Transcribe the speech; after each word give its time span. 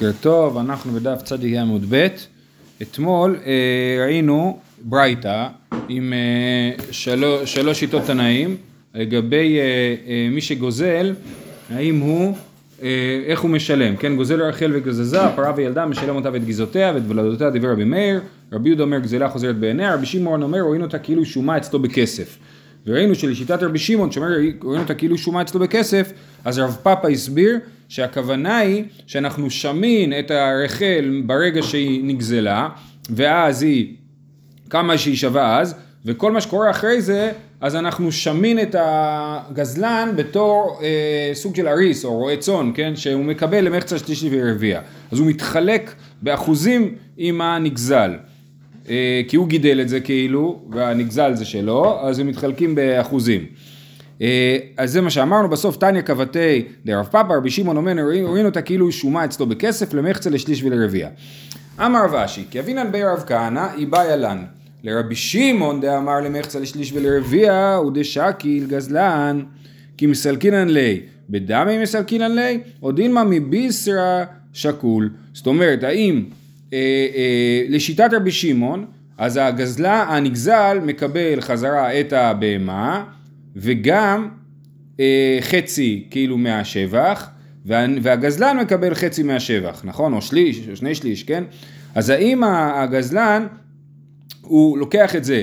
בוקר 0.00 0.12
טוב, 0.20 0.58
אנחנו 0.58 0.92
בדף 0.92 1.22
צדיק 1.22 1.56
עמוד 1.56 1.84
ב'. 1.88 2.06
אתמול 2.82 3.36
אה, 3.46 4.04
ראינו 4.04 4.58
ברייתא 4.82 5.48
עם 5.88 6.12
אה, 6.12 6.84
שלוש, 6.90 7.54
שלוש 7.54 7.80
שיטות 7.80 8.02
תנאים 8.02 8.56
לגבי 8.94 9.58
אה, 9.58 9.62
אה, 10.06 10.28
מי 10.30 10.40
שגוזל, 10.40 11.14
האם 11.70 11.98
הוא, 12.00 12.36
אה, 12.82 13.22
איך 13.26 13.40
הוא 13.40 13.50
משלם, 13.50 13.96
כן, 13.96 14.16
גוזל 14.16 14.42
רחל 14.42 14.70
וגזזה, 14.74 15.20
פרה 15.36 15.52
וילדה 15.56 15.86
משלם 15.86 16.16
אותה 16.16 16.30
ואת 16.32 16.44
גזעותיה 16.44 16.92
ואת 16.94 17.02
ולדותיה 17.08 17.50
דבר 17.50 17.72
רבי 17.72 17.84
מאיר, 17.84 18.20
רבי 18.52 18.68
יהודה 18.68 18.82
אומר 18.82 18.98
גזלה 18.98 19.28
חוזרת 19.28 19.56
בעיניה, 19.56 19.94
רבי 19.94 20.06
שמעון 20.06 20.42
אומר 20.42 20.60
רואים 20.60 20.82
אותה 20.82 20.98
כאילו 20.98 21.24
שומה 21.24 21.56
אצלו 21.56 21.78
בכסף. 21.78 22.38
וראינו 22.86 23.14
שלשיטת 23.14 23.62
רבי 23.62 23.78
שמעון 23.78 24.12
שאומר 24.12 24.28
רואים 24.62 24.80
אותה 24.80 24.94
כאילו 24.94 25.18
שומה 25.18 25.42
אצלו 25.42 25.60
בכסף, 25.60 26.12
אז 26.44 26.58
רב 26.58 26.76
פאפה 26.82 27.08
הסביר 27.08 27.58
שהכוונה 27.88 28.58
היא 28.58 28.84
שאנחנו 29.06 29.50
שמין 29.50 30.18
את 30.18 30.30
הרחל 30.30 31.22
ברגע 31.26 31.62
שהיא 31.62 32.04
נגזלה, 32.04 32.68
ואז 33.10 33.62
היא, 33.62 33.94
כמה 34.70 34.98
שהיא 34.98 35.16
שווה 35.16 35.60
אז, 35.60 35.74
וכל 36.04 36.32
מה 36.32 36.40
שקורה 36.40 36.70
אחרי 36.70 37.00
זה, 37.00 37.32
אז 37.60 37.76
אנחנו 37.76 38.12
שמין 38.12 38.62
את 38.62 38.76
הגזלן 38.78 40.12
בתור 40.16 40.80
אה, 40.82 41.30
סוג 41.34 41.56
של 41.56 41.68
אריס 41.68 42.04
או 42.04 42.16
רועה 42.16 42.36
צאן, 42.36 42.70
כן, 42.74 42.96
שהוא 42.96 43.24
מקבל 43.24 43.64
למחצה 43.64 43.98
שלישי 43.98 44.28
ורביע. 44.32 44.80
אז 45.12 45.18
הוא 45.18 45.26
מתחלק 45.26 45.94
באחוזים 46.22 46.94
עם 47.16 47.40
הנגזל. 47.40 48.10
אה, 48.88 49.22
כי 49.28 49.36
הוא 49.36 49.48
גידל 49.48 49.80
את 49.80 49.88
זה 49.88 50.00
כאילו, 50.00 50.60
והנגזל 50.70 51.34
זה 51.34 51.44
שלו, 51.44 51.98
אז 52.00 52.18
הם 52.18 52.26
מתחלקים 52.26 52.74
באחוזים. 52.74 53.44
אה, 54.22 54.56
אז 54.76 54.92
זה 54.92 55.00
מה 55.00 55.10
שאמרנו, 55.10 55.48
בסוף 55.48 55.76
תניא 55.76 56.02
כבתי 56.02 56.64
דרב 56.84 57.04
פאפא, 57.04 57.32
רבי 57.32 57.50
שמעון 57.50 57.76
אומר, 57.76 57.92
רואים 58.22 58.46
אותה 58.46 58.62
כאילו 58.62 58.92
שומה 58.92 59.24
אצלו 59.24 59.46
בכסף 59.46 59.94
למחצה 59.94 60.30
לשליש 60.30 60.62
ולרביע. 60.62 61.08
אמר 61.80 62.04
רב 62.04 62.14
אשי, 62.14 62.44
כי 62.50 62.60
אבינן 62.60 62.92
בי 62.92 63.04
רב 63.04 63.24
כהנא, 63.26 63.66
איבאיה 63.76 64.16
לן. 64.16 64.44
לרבי 64.84 65.14
שמעון 65.14 65.80
דאמר 65.80 66.20
למחצה 66.20 66.60
לשליש 66.60 66.92
ולרביע, 66.92 67.80
ודשקיל 67.86 68.66
גזלן, 68.66 69.40
כי 69.96 70.06
מסלקינן 70.06 70.68
לי, 70.68 71.00
בדמי 71.30 71.78
מסלקינן 71.82 72.32
לי, 72.32 72.60
או 72.82 72.92
דילמה 72.92 73.24
מביסרא 73.24 74.24
שקול. 74.52 75.10
זאת 75.32 75.46
אומרת, 75.46 75.82
האם 75.82 76.24
אה, 76.72 76.78
אה, 77.14 77.62
לשיטת 77.68 78.08
רבי 78.12 78.30
שמעון, 78.30 78.84
אז 79.18 79.40
הגזלה, 79.42 80.02
הנגזל 80.02 80.78
מקבל 80.84 81.40
חזרה 81.40 82.00
את 82.00 82.12
הבהמה, 82.12 83.04
וגם 83.56 84.28
אה, 85.00 85.38
חצי 85.40 86.06
כאילו 86.10 86.38
מהשבח, 86.38 87.30
וה, 87.66 87.86
והגזלן 88.02 88.56
מקבל 88.56 88.94
חצי 88.94 89.22
מהשבח, 89.22 89.80
נכון? 89.84 90.12
או 90.12 90.22
שליש, 90.22 90.68
או 90.68 90.76
שני 90.76 90.94
שליש, 90.94 91.22
כן? 91.22 91.44
אז 91.94 92.10
האם 92.10 92.44
הגזלן, 92.44 93.46
הוא 94.42 94.78
לוקח 94.78 95.16
את 95.16 95.24
זה, 95.24 95.42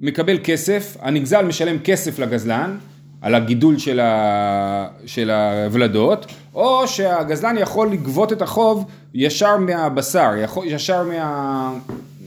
מקבל 0.00 0.38
כסף, 0.44 0.96
הנגזל 1.00 1.44
משלם 1.44 1.78
כסף 1.78 2.18
לגזלן, 2.18 2.76
על 3.20 3.34
הגידול 3.34 3.78
של, 3.78 4.00
ה, 4.00 4.86
של 5.06 5.30
הוולדות, 5.30 6.26
או 6.54 6.88
שהגזלן 6.88 7.58
יכול 7.58 7.90
לגבות 7.92 8.32
את 8.32 8.42
החוב 8.42 8.84
ישר 9.14 9.56
מהבשר, 9.56 10.30
ישר 10.64 11.02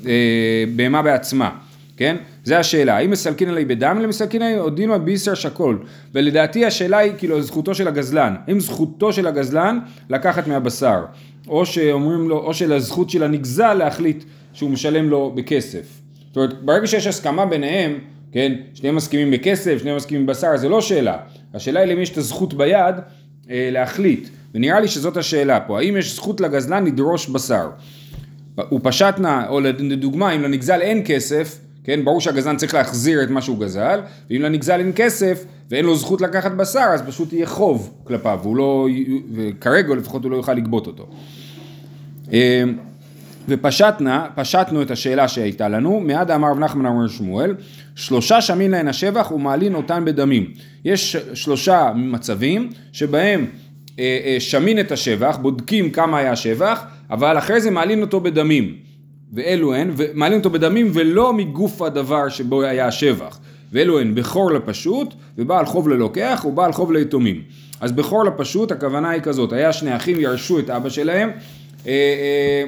מהבהמה 0.06 0.98
אה, 0.98 1.04
בעצמה, 1.04 1.50
כן? 1.98 2.16
זה 2.44 2.60
השאלה, 2.60 2.98
האם 2.98 3.12
מסלקין 3.12 3.50
עלי 3.50 3.66
בדם 3.66 3.98
אלא 4.00 4.08
מסלקין 4.08 4.42
עלי 4.42 4.60
או 4.60 4.70
דילמה 4.70 4.98
בישר 4.98 5.34
שקול 5.34 5.80
ולדעתי 6.14 6.66
השאלה 6.66 6.98
היא 6.98 7.12
כאילו 7.18 7.42
זכותו 7.42 7.76
של 7.76 7.88
הגזלן, 7.88 8.36
האם 8.48 8.60
זכותו 8.60 9.14
של 9.14 9.28
הגזלן 9.28 9.80
לקחת 10.10 10.48
מהבשר 10.48 11.06
או 11.48 11.66
שאומרים 11.66 12.30
לו, 12.30 12.38
או 12.38 12.54
שלזכות 12.54 13.10
של 13.10 13.24
הנגזל 13.24 13.74
להחליט 13.74 14.24
שהוא 14.54 14.70
משלם 14.70 15.10
לו 15.10 15.32
בכסף 15.36 16.02
זאת 16.28 16.38
אומרת 16.38 16.62
ברגע 16.64 16.88
שיש 16.88 17.08
הסכמה 17.08 17.46
ביניהם 17.46 18.00
כן, 18.32 18.54
שניהם 18.74 18.96
מסכימים 18.96 19.32
בכסף, 19.32 19.78
שניהם 19.78 19.98
מסכימים 19.98 20.26
בבשר, 20.26 20.58
זה 20.58 20.70
לא 20.70 20.82
שאלה. 20.82 21.18
השאלה 21.54 21.80
היא 21.80 21.88
למי 21.88 22.02
יש 22.02 22.10
את 22.10 22.18
הזכות 22.18 22.54
ביד 22.54 22.96
להחליט. 23.50 24.30
ונראה 24.56 24.80
לי 24.80 24.88
שזאת 24.88 25.18
השאלה 25.18 25.60
פה, 25.60 25.80
האם 25.80 25.98
יש 25.98 26.16
זכות 26.16 26.42
לגזלן 26.42 26.86
לדרוש 26.86 27.30
בשר? 27.30 27.70
הוא 28.70 28.80
פשט 28.84 29.20
נא, 29.20 29.48
או 29.50 29.60
לדוגמה, 29.60 30.32
אם 30.32 30.42
לנגזל 30.42 30.82
אין 30.82 31.02
כסף, 31.06 31.60
כן, 31.84 32.06
ברור 32.06 32.22
שהגזלן 32.22 32.58
צריך 32.58 32.74
להחזיר 32.74 33.24
את 33.24 33.30
מה 33.30 33.42
שהוא 33.42 33.60
גזל, 33.60 34.00
ואם 34.30 34.42
לנגזל 34.42 34.80
אין 34.80 34.92
כסף 34.96 35.46
ואין 35.70 35.86
לו 35.86 35.96
זכות 35.96 36.22
לקחת 36.22 36.52
בשר, 36.52 36.90
אז 36.94 37.02
פשוט 37.02 37.34
יהיה 37.34 37.46
חוב 37.46 37.94
כלפיו, 38.04 38.40
והוא 38.42 38.58
לא, 38.58 38.88
וכרגע 39.34 39.96
לפחות 39.96 40.24
הוא 40.24 40.32
לא 40.32 40.36
יוכל 40.36 40.54
לגבות 40.54 40.88
אותו. 40.88 41.08
ופשטנה, 43.50 44.28
פשטנו 44.36 44.82
את 44.82 44.92
השאלה 44.92 45.28
שהייתה 45.28 45.68
לנו, 45.68 46.00
מיד 46.00 46.32
אמר 46.32 46.52
רב 46.52 46.60
נחמן 46.60 46.86
אמר 46.86 47.08
שמואל, 47.08 47.56
שלושה 47.96 48.42
שמין 48.42 48.72
להן 48.72 48.88
השבח 48.88 49.32
ומעלין 49.32 49.76
אותן 49.76 50.06
בדמים. 50.06 50.52
יש 50.86 51.16
שלושה 51.34 51.92
מצבים 51.96 52.70
שבהם 52.92 53.46
אה, 54.00 54.20
אה, 54.26 54.40
שמין 54.40 54.80
את 54.80 54.92
השבח, 54.92 55.38
בודקים 55.42 55.92
כמה 55.92 56.18
היה 56.18 56.32
השבח, 56.32 56.84
אבל 57.10 57.38
אחרי 57.38 57.62
זה 57.62 57.72
מעלין 57.72 58.02
אותו 58.02 58.20
בדמים. 58.20 58.74
ואלו 59.34 59.74
הן, 59.74 59.92
ומעלין 59.98 60.40
אותו 60.40 60.50
בדמים 60.50 60.92
ולא 60.94 61.34
מגוף 61.34 61.82
הדבר 61.82 62.30
שבו 62.30 62.64
היה 62.64 62.88
השבח. 62.88 63.40
ואלו 63.72 64.00
הן 64.00 64.16
בכור 64.16 64.52
לפשוט, 64.52 65.14
ובעל 65.38 65.66
חוב 65.66 65.90
ללוקח, 65.90 66.46
ובעל 66.48 66.72
חוב 66.72 66.92
ליתומים. 66.92 67.42
אז 67.82 67.92
בכור 67.92 68.26
לפשוט 68.26 68.72
הכוונה 68.72 69.10
היא 69.10 69.22
כזאת, 69.22 69.54
היה 69.54 69.74
שני 69.74 69.96
אחים 69.96 70.20
ירשו 70.20 70.60
את 70.60 70.70
אבא 70.70 70.90
שלהם, 70.90 71.30
אה, 71.88 71.92
אה, 71.92 72.64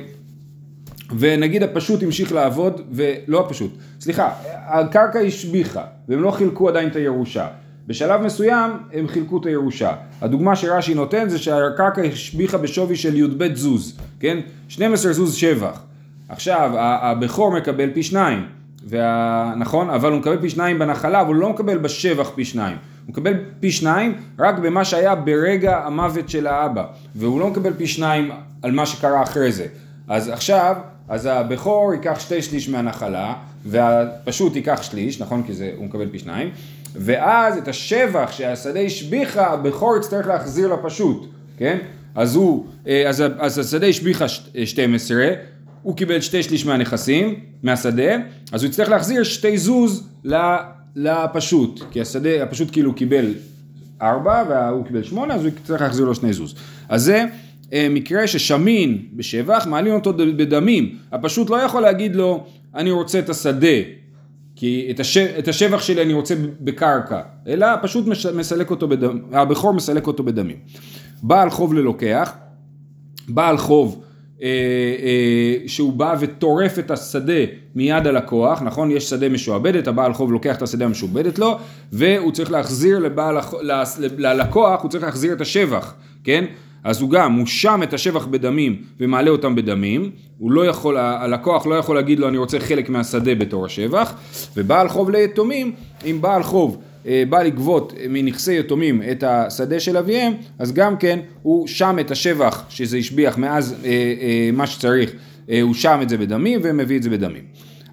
ונגיד 1.18 1.64
הפשוט 1.64 2.04
המשיך 2.04 2.32
לעבוד, 2.32 2.82
ולא 2.92 3.40
הפשוט, 3.40 3.72
סליחה, 4.00 4.30
הקרקע 4.68 5.20
השביחה, 5.20 5.84
והם 6.08 6.22
לא 6.22 6.32
חילקו 6.32 6.70
עדיין 6.70 6.90
את 6.90 6.96
הירושה. 6.96 7.48
בשלב 7.88 8.22
מסוים 8.22 8.72
הם 8.94 9.08
חילקו 9.08 9.38
את 9.38 9.46
הירושה. 9.46 9.92
הדוגמה 10.22 10.56
שרש"י 10.56 10.94
נותן 10.94 11.30
זה 11.30 11.38
שהקרקע 11.38 12.02
השביחה 12.02 12.58
בשווי 12.58 12.96
של 12.96 13.16
י"ב 13.16 13.56
זוז, 13.56 13.98
כן? 14.20 14.38
12 14.68 15.14
זוז 15.14 15.36
שבח. 15.36 15.82
עכשיו, 16.30 16.72
הבכור 16.76 17.52
מקבל 17.52 17.90
פי 17.94 18.04
שניים, 18.04 18.46
וה... 18.88 19.54
נכון? 19.58 19.90
אבל 19.90 20.12
הוא 20.12 20.20
מקבל 20.20 20.38
פי 20.42 20.50
שניים 20.50 20.80
בנחלה, 20.80 21.22
אבל 21.22 21.34
הוא 21.34 21.42
לא 21.42 21.50
מקבל 21.50 21.78
בשבח 21.78 22.32
פי 22.36 22.46
שניים. 22.46 22.78
הוא 23.06 23.12
מקבל 23.12 23.34
פי 23.60 23.72
שניים 23.72 24.14
רק 24.40 24.60
במה 24.60 24.86
שהיה 24.86 25.16
ברגע 25.16 25.78
המוות 25.78 26.30
של 26.30 26.48
האבא, 26.48 26.86
והוא 27.16 27.40
לא 27.40 27.48
מקבל 27.48 27.74
פי 27.74 27.88
שניים 27.88 28.32
על 28.62 28.72
מה 28.72 28.86
שקרה 28.86 29.24
אחרי 29.24 29.52
זה. 29.52 29.66
אז 30.08 30.30
עכשיו, 30.30 30.76
אז 31.10 31.26
הבכור 31.26 31.94
ייקח 31.94 32.20
שתי 32.20 32.42
שליש 32.42 32.70
מהנחלה, 32.70 33.34
והפשוט 33.66 34.56
ייקח 34.56 34.82
שליש, 34.82 35.22
נכון? 35.22 35.44
כי 35.44 35.54
זה, 35.54 35.72
הוא 35.78 35.86
מקבל 35.86 36.10
פי 36.10 36.20
שניים, 36.20 36.50
ואז 36.96 37.58
את 37.58 37.68
השבח 37.68 38.32
שהשדה 38.32 38.80
השביחה, 38.80 39.54
הבכור 39.54 39.98
יצטרך 39.98 40.28
להחזיר 40.28 40.74
לפשוט, 40.74 41.26
כן? 41.58 41.78
אז 42.16 42.36
הוא, 42.36 42.66
אה, 42.88 43.10
אז, 43.10 43.24
אז 43.40 43.60
השדה 43.60 43.88
השביחה 43.88 44.26
12, 44.66 45.28
הוא 45.82 45.98
קיבל 45.98 46.22
שתי 46.22 46.44
שליש 46.44 46.66
מהנכסים, 46.66 47.36
מהשדה, 47.64 48.16
אז 48.52 48.64
הוא 48.64 48.70
יצטרך 48.70 48.90
להחזיר 48.90 49.24
שתי 49.24 49.58
זוז 49.58 50.10
לפשוט, 50.96 51.84
כי 51.92 52.02
השדה, 52.02 52.44
הפשוט 52.44 52.72
כאילו 52.72 52.96
קיבל 52.96 53.34
ארבע, 54.02 54.44
והוא 54.50 54.86
קיבל 54.86 55.04
שמונה, 55.04 55.34
אז 55.34 55.42
הוא 55.42 55.52
יצטרך 55.62 55.82
להחזיר 55.82 56.06
לו 56.06 56.16
שני 56.16 56.34
זוז. 56.34 56.56
אז 56.90 57.04
זה 57.04 57.16
אה, 57.16 57.26
מקרה 57.90 58.28
ששמין 58.28 58.98
בשבח, 59.14 59.68
מעלים 59.70 59.94
אותו 59.94 60.14
בדמים. 60.14 60.96
הפשוט 61.12 61.50
לא 61.50 61.56
יכול 61.56 61.82
להגיד 61.82 62.16
לו, 62.16 62.46
אני 62.76 62.92
רוצה 62.92 63.20
את 63.20 63.30
השדה, 63.30 63.78
כי 64.56 64.88
את, 64.90 65.00
הש... 65.00 65.18
את 65.18 65.48
השבח 65.48 65.82
שלי 65.82 66.02
אני 66.02 66.14
רוצה 66.14 66.36
בקרקע, 66.62 67.22
אלא 67.48 67.68
פשוט 67.82 68.06
מסלק 68.36 68.72
אותו 68.72 68.88
בדמים, 68.88 69.24
הבכור 69.32 69.74
מסלק 69.74 70.08
אותו 70.08 70.24
בדמים. 70.24 70.58
בעל 71.24 71.50
חוב 71.50 71.74
ללוקח, 71.74 72.34
בעל 73.28 73.58
חוב 73.58 74.04
אה, 74.42 74.48
אה, 74.48 75.68
שהוא 75.68 75.94
בא 75.94 76.16
וטורף 76.20 76.80
את 76.80 76.92
השדה 76.92 77.44
מיד 77.76 78.08
הלקוח, 78.08 78.62
נכון? 78.62 78.92
יש 78.92 79.10
שדה 79.10 79.30
משועבדת, 79.30 79.88
הבעל 79.88 80.14
חוב 80.14 80.32
לוקח 80.32 80.58
את 80.58 80.62
השדה 80.62 80.86
המשועבדת 80.86 81.40
לו, 81.40 81.58
והוא 81.92 82.32
צריך 82.32 82.52
להחזיר 82.52 83.00
לבעל, 83.00 83.38
ללקוח, 84.18 84.82
הוא 84.82 84.92
צריך 84.92 85.04
להחזיר 85.04 85.34
את 85.34 85.42
השבח, 85.42 85.94
כן? 86.24 86.46
אז 86.84 87.02
הוא 87.02 87.10
גם 87.10 87.32
מושם 87.32 87.80
את 87.84 87.94
השבח 87.94 88.26
בדמים 88.26 88.82
ומעלה 89.00 89.30
אותם 89.30 89.56
בדמים, 89.56 90.12
הוא 90.38 90.52
לא 90.52 90.66
יכול, 90.66 90.98
הלקוח 90.98 91.66
לא 91.66 91.76
יכול 91.76 91.96
להגיד 91.96 92.20
לו 92.20 92.28
אני 92.28 92.38
רוצה 92.38 92.60
חלק 92.60 92.90
מהשדה 92.90 93.36
בתור 93.36 93.66
השבח, 93.66 94.14
ובעל 94.58 94.90
חוב 94.90 95.10
ליתומים, 95.10 95.72
אם 96.06 96.18
בעל 96.22 96.44
חוב 96.44 96.78
אה, 97.06 97.24
בא 97.30 97.44
לגבות 97.44 97.94
מנכסי 98.10 98.60
יתומים 98.60 99.02
את 99.12 99.24
השדה 99.24 99.80
של 99.80 99.98
אביהם, 99.98 100.34
אז 100.60 100.74
גם 100.74 100.98
כן 100.98 101.20
הוא 101.42 101.68
שם 101.68 101.98
את 102.00 102.12
השבח 102.12 102.66
שזה 102.70 102.98
השביח 102.98 103.38
מאז 103.38 103.76
אה, 103.86 103.90
אה, 103.90 104.50
מה 104.54 104.68
שצריך, 104.68 105.12
אה, 105.50 105.62
הוא 105.62 105.74
שם 105.74 106.00
את 106.02 106.10
זה 106.10 106.18
בדמים 106.18 106.60
ומביא 106.64 106.98
את 106.98 107.04
זה 107.04 107.10
בדמים. 107.10 107.44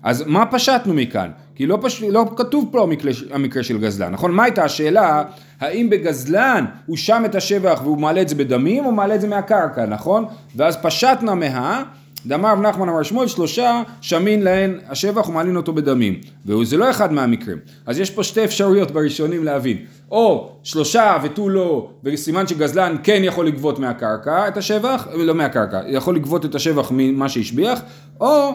אז 0.02 0.24
מה 0.26 0.46
פשטנו 0.46 0.94
מכאן? 0.94 1.30
כי 1.56 1.66
לא, 1.66 1.78
פש... 1.82 2.02
לא 2.02 2.24
כתוב 2.36 2.68
פה 2.72 2.82
המקרה, 2.82 3.12
המקרה 3.30 3.62
של 3.62 3.78
גזלן, 3.78 4.12
נכון? 4.12 4.32
מה 4.32 4.44
הייתה 4.44 4.64
השאלה? 4.64 5.24
האם 5.60 5.90
בגזלן 5.90 6.64
הוא 6.86 6.96
שם 6.96 7.22
את 7.24 7.34
השבח 7.34 7.80
והוא 7.82 7.98
מעלה 7.98 8.22
את 8.22 8.28
זה 8.28 8.34
בדמים 8.34 8.86
או 8.86 8.92
מעלה 8.92 9.14
את 9.14 9.20
זה 9.20 9.28
מהקרקע, 9.28 9.86
נכון? 9.86 10.24
ואז 10.56 10.76
פשטנה 10.76 11.34
מה, 11.34 11.82
דאמר 12.26 12.52
רב 12.52 12.60
נחמן 12.60 12.88
אמר 12.88 13.02
שמואל 13.02 13.26
שלושה 13.26 13.82
שמין 14.00 14.42
להן 14.42 14.78
השבח 14.88 15.28
ומעלין 15.28 15.56
אותו 15.56 15.72
בדמים 15.72 16.20
וזה 16.46 16.76
לא 16.76 16.90
אחד 16.90 17.12
מהמקרים 17.12 17.58
אז 17.86 17.98
יש 17.98 18.10
פה 18.10 18.22
שתי 18.24 18.44
אפשרויות 18.44 18.90
בראשונים 18.90 19.44
להבין 19.44 19.76
או 20.10 20.50
שלושה 20.62 21.16
ותו 21.22 21.48
לא 21.48 21.90
וסימן 22.04 22.46
שגזלן 22.46 22.96
כן 23.02 23.20
יכול 23.24 23.46
לגבות 23.46 23.78
מהקרקע 23.78 24.48
את 24.48 24.56
השבח 24.56 25.08
לא 25.14 25.34
מהקרקע 25.34 25.80
יכול 25.88 26.16
לגבות 26.16 26.44
את 26.44 26.54
השבח 26.54 26.88
ממה 26.90 27.28
שהשביח 27.28 27.80
או 28.20 28.50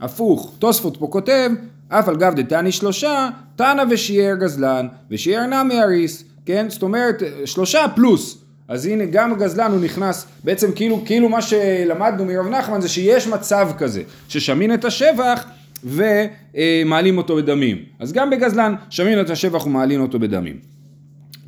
הפוך 0.00 0.52
תוספות 0.58 0.96
פה 0.96 1.06
כותב 1.06 1.50
אף 1.92 2.08
על 2.08 2.16
גב 2.16 2.34
דתני 2.34 2.72
שלושה 2.72 3.28
תנא 3.56 3.82
ושיער 3.90 4.36
גזלן 4.36 4.86
ושיער 5.10 5.46
נמי 5.46 5.82
אריס 5.82 6.24
כן 6.46 6.66
זאת 6.68 6.82
אומרת 6.82 7.22
שלושה 7.44 7.84
פלוס 7.94 8.42
אז 8.68 8.86
הנה 8.86 9.04
גם 9.04 9.32
הגזלן 9.32 9.70
הוא 9.72 9.80
נכנס, 9.80 10.26
בעצם 10.44 10.72
כאילו, 10.74 11.02
כאילו 11.04 11.28
מה 11.28 11.42
שלמדנו 11.42 12.24
מרב 12.24 12.46
נחמן 12.46 12.80
זה 12.80 12.88
שיש 12.88 13.28
מצב 13.28 13.70
כזה, 13.78 14.02
ששמין 14.28 14.74
את 14.74 14.84
השבח 14.84 15.44
ומעלים 15.84 17.18
אותו 17.18 17.36
בדמים. 17.36 17.76
אז 18.00 18.12
גם 18.12 18.30
בגזלן 18.30 18.74
שמין 18.90 19.20
את 19.20 19.30
השבח 19.30 19.66
ומעלים 19.66 20.00
אותו 20.00 20.18
בדמים. 20.18 20.56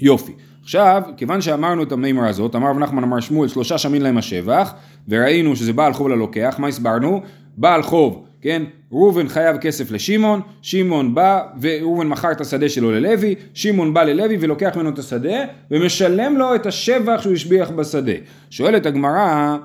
יופי. 0.00 0.32
עכשיו, 0.62 1.02
כיוון 1.16 1.40
שאמרנו 1.40 1.82
את 1.82 1.92
המימרה 1.92 2.28
הזאת, 2.28 2.54
אמר 2.54 2.70
רב 2.70 2.78
נחמן 2.78 3.02
אמר 3.02 3.20
שמואל 3.20 3.48
שלושה 3.48 3.78
שמין 3.78 4.02
להם 4.02 4.18
השבח, 4.18 4.74
וראינו 5.08 5.56
שזה 5.56 5.72
בעל 5.72 5.92
חוב 5.92 6.08
ללוקח, 6.08 6.54
מה 6.58 6.68
הסברנו? 6.68 7.22
בעל 7.56 7.82
חוב 7.82 8.24
כן? 8.44 8.62
ראובן 8.92 9.28
חייב 9.28 9.56
כסף 9.56 9.90
לשמעון, 9.90 10.40
שמעון 10.62 11.14
בא 11.14 11.42
וראובן 11.60 12.06
מכר 12.08 12.32
את 12.32 12.40
השדה 12.40 12.68
שלו 12.68 12.90
ללוי, 12.90 13.34
שמעון 13.54 13.94
בא 13.94 14.02
ללוי 14.02 14.36
ולוקח 14.40 14.76
ממנו 14.76 14.88
את 14.88 14.98
השדה 14.98 15.44
ומשלם 15.70 16.36
לו 16.36 16.54
את 16.54 16.66
השבח 16.66 17.22
שהוא 17.22 17.32
השביח 17.32 17.70
בשדה. 17.70 18.12
שואלת 18.50 18.86
הגמרא, 18.86 19.56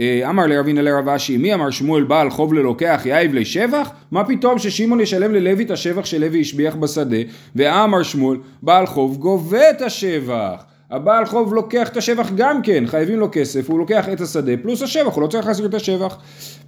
אה, 0.00 0.30
אמר 0.30 0.46
לרבינה 0.46 0.82
לרב 0.82 1.08
אשי, 1.08 1.36
מי 1.36 1.54
אמר 1.54 1.70
שמואל 1.70 2.04
בעל 2.04 2.30
חוב 2.30 2.54
ללוקח 2.54 3.02
יאיב 3.04 3.34
לי 3.34 3.44
שבח? 3.44 3.90
מה 4.10 4.24
פתאום 4.24 4.58
ששמעון 4.58 5.00
ישלם 5.00 5.34
ללוי 5.34 5.64
את 5.64 5.70
השבח 5.70 6.04
שלוי 6.04 6.40
השביח 6.40 6.74
בשדה? 6.74 7.16
ואמר 7.56 8.02
שמואל 8.02 8.38
בעל 8.62 8.86
חוב 8.86 9.16
גובה 9.16 9.70
את 9.70 9.82
השבח. 9.82 10.64
הבעל 10.94 11.24
חוב 11.24 11.54
לוקח 11.54 11.88
את 11.88 11.96
השבח 11.96 12.30
גם 12.34 12.62
כן, 12.62 12.84
חייבים 12.86 13.18
לו 13.18 13.28
כסף, 13.32 13.70
הוא 13.70 13.78
לוקח 13.78 14.08
את 14.08 14.20
השדה 14.20 14.56
פלוס 14.62 14.82
השבח, 14.82 15.14
הוא 15.14 15.22
לא 15.22 15.26
צריך 15.26 15.46
להחזיר 15.46 15.66
את 15.66 15.74
השבח. 15.74 16.18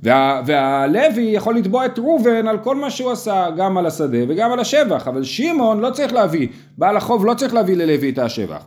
וה, 0.02 0.42
והלוי 0.46 1.22
יכול 1.22 1.56
לתבוע 1.56 1.86
את 1.86 1.98
ראובן 1.98 2.46
על 2.48 2.58
כל 2.58 2.76
מה 2.76 2.90
שהוא 2.90 3.12
עשה, 3.12 3.46
גם 3.56 3.78
על 3.78 3.86
השדה 3.86 4.18
וגם 4.28 4.52
על 4.52 4.60
השבח, 4.60 5.08
אבל 5.08 5.24
שמעון 5.24 5.80
לא 5.80 5.90
צריך 5.90 6.12
להביא, 6.12 6.48
בעל 6.78 6.96
החוב 6.96 7.26
לא 7.26 7.34
צריך 7.34 7.54
להביא 7.54 7.76
ללוי 7.76 8.10
את 8.10 8.18
השבח. 8.18 8.64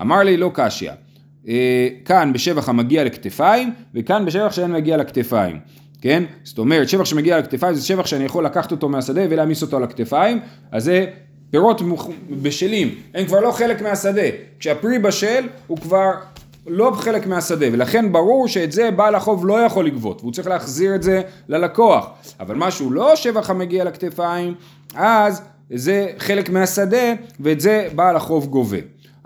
אמר 0.00 0.18
לי 0.18 0.36
לא 0.36 0.50
קשיא, 0.54 0.90
אה, 1.48 1.88
כאן 2.04 2.32
בשבח 2.32 2.68
המגיע 2.68 3.04
לכתפיים, 3.04 3.72
וכאן 3.94 4.24
בשבח 4.24 4.52
שאין 4.52 4.72
מגיע 4.72 4.96
לכתפיים. 4.96 5.58
כן? 6.00 6.24
זאת 6.44 6.58
אומרת, 6.58 6.88
שבח 6.88 7.04
שמגיע 7.04 7.38
לכתפיים 7.38 7.74
זה 7.74 7.86
שבח 7.86 8.06
שאני 8.06 8.24
יכול 8.24 8.44
לקחת 8.44 8.70
אותו 8.70 8.88
מהשדה 8.88 9.22
ולהעמיס 9.30 9.62
אותו 9.62 9.76
על 9.76 9.82
הכתפיים, 9.82 10.40
אז 10.72 10.84
זה 10.84 11.06
פירות 11.50 11.82
בשלים, 12.30 12.94
הם 13.14 13.26
כבר 13.26 13.40
לא 13.40 13.50
חלק 13.50 13.82
מהשדה. 13.82 14.22
כשהפרי 14.60 14.98
בשל 14.98 15.44
הוא 15.66 15.78
כבר 15.78 16.10
לא 16.66 16.90
חלק 16.94 17.26
מהשדה, 17.26 17.66
ולכן 17.72 18.12
ברור 18.12 18.48
שאת 18.48 18.72
זה 18.72 18.90
בעל 18.90 19.14
החוב 19.14 19.46
לא 19.46 19.60
יכול 19.60 19.86
לגבות, 19.86 20.20
והוא 20.20 20.32
צריך 20.32 20.48
להחזיר 20.48 20.94
את 20.94 21.02
זה 21.02 21.22
ללקוח. 21.48 22.10
אבל 22.40 22.54
מה 22.54 22.70
שהוא 22.70 22.92
לא 22.92 23.16
שבח 23.16 23.50
המגיע 23.50 23.84
לכתפיים, 23.84 24.54
אז 24.94 25.42
זה 25.74 26.06
חלק 26.18 26.50
מהשדה, 26.50 27.12
ואת 27.40 27.60
זה 27.60 27.88
בעל 27.94 28.16
החוב 28.16 28.46
גובה. 28.46 28.78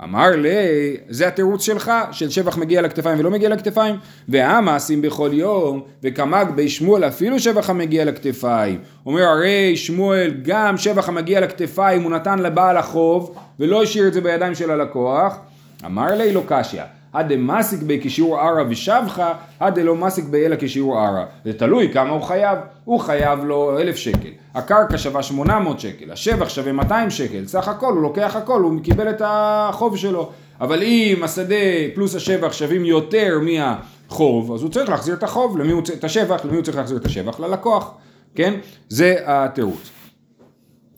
אמר 0.04 0.30
לי, 0.36 0.96
זה 1.08 1.28
התירוץ 1.28 1.64
שלך, 1.64 1.92
של 2.12 2.30
שבח 2.30 2.56
מגיע 2.58 2.82
לכתפיים 2.82 3.20
ולא 3.20 3.30
מגיע 3.30 3.48
לכתפיים, 3.48 3.96
והמעשים 4.28 5.02
בכל 5.02 5.30
יום, 5.32 5.82
וקמג 6.02 6.46
בי 6.54 6.68
שמואל 6.68 7.04
אפילו 7.04 7.40
שבח 7.40 7.70
המגיע 7.70 8.04
לכתפיים. 8.04 8.78
אומר 9.06 9.22
הרי 9.22 9.76
שמואל 9.76 10.34
גם 10.42 10.76
שבח 10.76 11.08
המגיע 11.08 11.40
לכתפיים 11.40 12.02
הוא 12.02 12.10
נתן 12.10 12.38
לבעל 12.38 12.76
החוב, 12.76 13.34
ולא 13.60 13.82
השאיר 13.82 14.08
את 14.08 14.12
זה 14.12 14.20
בידיים 14.20 14.54
של 14.54 14.70
הלקוח. 14.70 15.38
אמר 15.86 16.14
לי 16.14 16.32
לא 16.32 16.42
קשיא. 16.46 16.82
הדמסיק 17.14 17.82
בי 17.82 18.00
כשיעור 18.02 18.38
ערא 18.38 18.64
ושבחה, 18.68 19.34
הדלא 19.60 19.96
מסיק 19.96 20.24
בי 20.24 20.46
אלא 20.46 20.56
כשיעור 20.58 20.98
ערא. 20.98 21.24
זה 21.44 21.52
תלוי 21.52 21.92
כמה 21.92 22.10
הוא 22.10 22.22
חייב. 22.22 22.58
הוא 22.84 23.00
חייב 23.00 23.44
לו 23.44 23.78
אלף 23.78 23.96
שקל. 23.96 24.28
הקרקע 24.54 24.98
שווה 24.98 25.22
800 25.22 25.80
שקל, 25.80 26.12
השבח 26.12 26.48
שווה 26.48 26.72
200 26.72 27.10
שקל, 27.10 27.46
סך 27.46 27.68
הכל 27.68 27.92
הוא 27.92 28.02
לוקח 28.02 28.36
הכל, 28.36 28.60
הוא 28.60 28.80
קיבל 28.82 29.10
את 29.10 29.22
החוב 29.24 29.96
שלו. 29.96 30.30
אבל 30.60 30.82
אם 30.82 31.20
השדה 31.22 31.54
פלוס 31.94 32.14
השבח 32.14 32.52
שווים 32.52 32.84
יותר 32.84 33.38
מהחוב, 33.40 34.52
אז 34.52 34.62
הוא 34.62 34.70
צריך 34.70 34.90
להחזיר 34.90 35.14
את 35.14 35.22
החוב, 35.22 35.58
למי 35.58 35.72
הוא, 35.72 35.82
את 35.98 36.04
השבח, 36.04 36.44
למי 36.44 36.56
הוא 36.56 36.64
צריך 36.64 36.76
להחזיר 36.76 36.96
את 36.96 37.04
השבח? 37.04 37.40
ללקוח, 37.40 37.94
כן? 38.34 38.54
זה 38.88 39.16
התירוץ. 39.26 39.90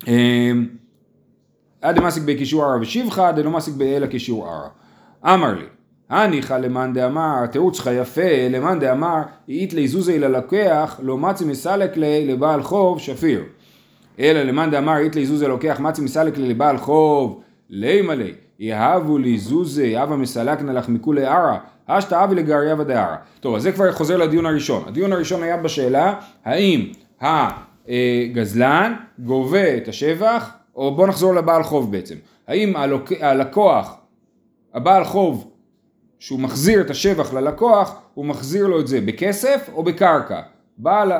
אמ, 0.06 0.66
עד 1.82 1.96
דמסיק 1.96 2.22
בקישור 2.22 2.64
ערא 2.64 2.78
ושבחה, 2.80 3.32
דלא 3.32 3.50
מסיק 3.50 3.74
באלה 3.74 4.06
קישור 4.06 4.48
ערא. 4.48 4.68
אמר 5.34 5.54
לי, 5.54 5.64
הניחא 6.14 6.54
למאן 6.54 6.92
דאמר, 6.92 7.34
התירוץ 7.44 7.76
שלך 7.76 7.90
יפה, 8.00 8.48
למאן 8.50 8.78
דאמר, 8.78 9.22
אית 9.48 9.74
לי 9.74 9.88
זוזי 9.88 10.18
ללקח, 10.18 11.00
לא 11.02 11.18
מצי 11.18 11.44
מסלק 11.44 11.96
לי 11.96 12.26
לבעל 12.26 12.62
חוב 12.62 13.00
שפיר. 13.00 13.42
אלא 14.18 14.42
למאן 14.42 14.70
דאמר, 14.70 14.96
אית 14.96 15.16
לי 15.16 15.26
זוזי 15.26 15.46
לוקח, 15.46 15.80
מצי 15.80 16.02
מסלק 16.02 16.38
לי 16.38 16.48
לבעל 16.48 16.78
חוב, 16.78 17.40
לימה 17.70 18.14
לי, 18.14 18.32
יהבו 18.58 19.18
לי 19.18 19.38
זוזי, 19.38 20.02
אבא 20.02 20.16
מסלקנה 20.16 20.72
לך 20.72 20.88
מכולי 20.88 21.24
ערא, 21.24 21.56
אשתא 21.86 22.24
אבי 22.24 22.34
לגריה 22.34 22.74
ודערא. 22.78 23.16
טוב, 23.40 23.54
אז 23.54 23.62
זה 23.62 23.72
כבר 23.72 23.92
חוזר 23.92 24.16
לדיון 24.16 24.46
הראשון. 24.46 24.82
הדיון 24.86 25.12
הראשון 25.12 25.42
היה 25.42 25.56
בשאלה, 25.56 26.14
האם 26.44 26.86
הגזלן 27.20 28.94
גובה 29.18 29.76
את 29.76 29.88
השבח, 29.88 30.50
או 30.76 30.94
בוא 30.94 31.06
נחזור 31.06 31.34
לבעל 31.34 31.62
חוב 31.62 31.92
בעצם. 31.92 32.14
האם 32.48 32.72
הלקוח, 33.20 33.96
הבעל 34.74 35.04
חוב, 35.04 35.50
שהוא 36.24 36.40
מחזיר 36.40 36.80
את 36.80 36.90
השבח 36.90 37.32
ללקוח, 37.32 37.94
הוא 38.14 38.24
מחזיר 38.26 38.66
לו 38.66 38.80
את 38.80 38.86
זה 38.86 39.00
בכסף 39.00 39.70
או 39.74 39.82
בקרקע. 39.82 40.40
בעל, 40.78 41.12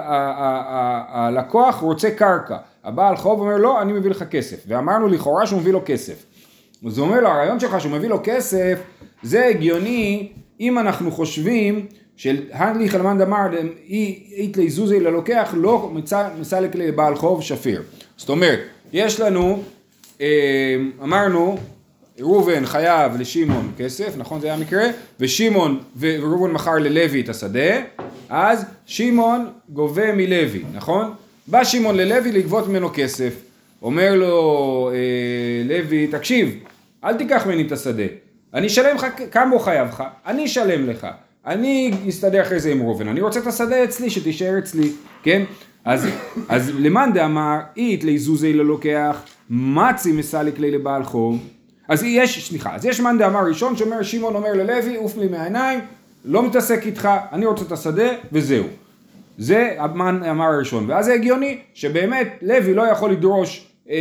הלקוח 1.09 1.77
רוצה 1.77 2.11
קרקע, 2.11 2.57
הבעל 2.85 3.17
חוב 3.17 3.41
אומר 3.41 3.57
לא, 3.57 3.83
אני 3.83 3.93
מביא 3.93 4.11
לך 4.11 4.23
כסף, 4.23 4.65
ואמרנו 4.67 5.09
לכאורה 5.09 5.47
שהוא 5.47 5.61
מביא 5.61 5.73
לו 5.73 5.83
כסף. 5.85 6.25
אז 6.87 6.99
הוא 6.99 7.07
אומר 7.07 7.21
לו, 7.21 7.29
הרעיון 7.29 7.61
שלך 7.61 7.81
שהוא 7.81 7.93
מביא 7.93 8.09
לו 8.09 8.21
כסף, 8.25 8.79
זה 9.23 9.47
הגיוני 9.47 10.33
אם 10.61 10.79
אנחנו 10.79 11.11
חושבים 11.11 11.87
של 12.17 12.43
הנליך 12.53 12.95
אלמן 12.95 13.19
דמר 13.19 13.47
איתלי 14.37 14.71
זוזי 14.71 15.01
ללוקח 15.01 15.55
לא 15.57 15.93
מסלק 16.41 16.75
לבעל 16.75 17.15
חוב 17.15 17.43
שפיר. 17.43 17.83
זאת 18.17 18.29
אומרת, 18.29 18.61
יש 18.93 19.21
לנו, 19.21 19.63
אה, 20.21 20.77
אמרנו, 21.03 21.57
ראובן 22.21 22.67
חייב 22.67 23.21
לשמעון 23.21 23.73
כסף, 23.79 24.17
נכון 24.17 24.41
זה 24.41 24.47
היה 24.47 24.57
המקרה? 24.57 24.85
ושמעון 25.21 25.81
וראובן 25.99 26.51
מכר 26.51 26.75
ללוי 26.75 27.21
את 27.21 27.29
השדה, 27.29 27.83
אז 28.29 28.65
שמעון 28.87 29.47
גובה 29.69 30.13
מלוי, 30.13 30.63
נכון? 30.75 31.13
בא 31.47 31.65
שמעון 31.65 31.97
ללוי 31.97 32.33
לגבות 32.33 32.69
ממנו 32.69 32.91
כסף, 32.95 33.35
אומר 33.83 34.15
לו 34.15 34.91
אה, 34.95 35.69
לוי, 35.69 36.07
תקשיב, 36.07 36.55
אל 37.05 37.17
תיקח 37.17 37.47
ממני 37.47 37.67
את 37.67 37.73
השדה, 37.73 38.03
אני 38.55 38.67
אשלם 38.67 38.97
לך, 38.97 39.07
כמה 39.31 39.51
הוא 39.51 39.61
חייב 39.61 39.89
לך? 39.89 40.03
אני 40.27 40.45
אשלם 40.45 40.87
לך, 40.87 41.07
אני 41.47 41.91
אסתדר 42.09 42.43
אחרי 42.43 42.61
זה 42.61 42.73
עם 42.73 42.83
ראובן, 42.83 43.09
אני 43.09 43.21
רוצה 43.21 43.41
את 43.41 43.47
השדה 43.47 43.85
אצלי, 43.85 44.11
שתישאר 44.11 44.59
אצלי, 44.59 44.93
כן? 45.23 45.43
אז, 45.85 46.09
אז 46.49 46.71
למאן 46.79 47.11
דאמר, 47.15 47.59
אית 47.77 48.05
לי 48.05 48.19
זוזי 48.19 48.53
ללוקח, 48.53 49.23
מצי 49.51 50.13
מסליק 50.13 50.59
לי 50.59 50.71
לבעל 50.71 51.05
חוב 51.05 51.54
אז 51.89 52.03
יש, 52.03 52.49
סליחה, 52.49 52.75
אז 52.75 52.85
יש 52.85 53.01
מאן 53.01 53.19
דאמר 53.19 53.47
ראשון 53.49 53.77
שאומר, 53.77 54.03
שמעון 54.03 54.35
אומר 54.35 54.53
ללוי, 54.53 54.97
עוף 54.97 55.17
לי 55.17 55.29
מהעיניים, 55.29 55.81
לא 56.25 56.47
מתעסק 56.47 56.87
איתך, 56.87 57.09
אני 57.33 57.47
רוצה 57.47 57.65
את 57.65 57.73
השדה, 57.73 58.09
וזהו. 58.33 58.65
זה 59.39 59.75
המאן 59.79 60.21
דאמר 60.23 60.45
הראשון. 60.45 60.91
ואז 60.91 61.05
זה 61.05 61.15
הגיוני 61.15 61.59
שבאמת 61.75 62.39
לוי 62.43 62.75
לא 62.75 62.83
יכול 62.83 63.11
לדרוש 63.11 63.67
אה, 63.91 63.97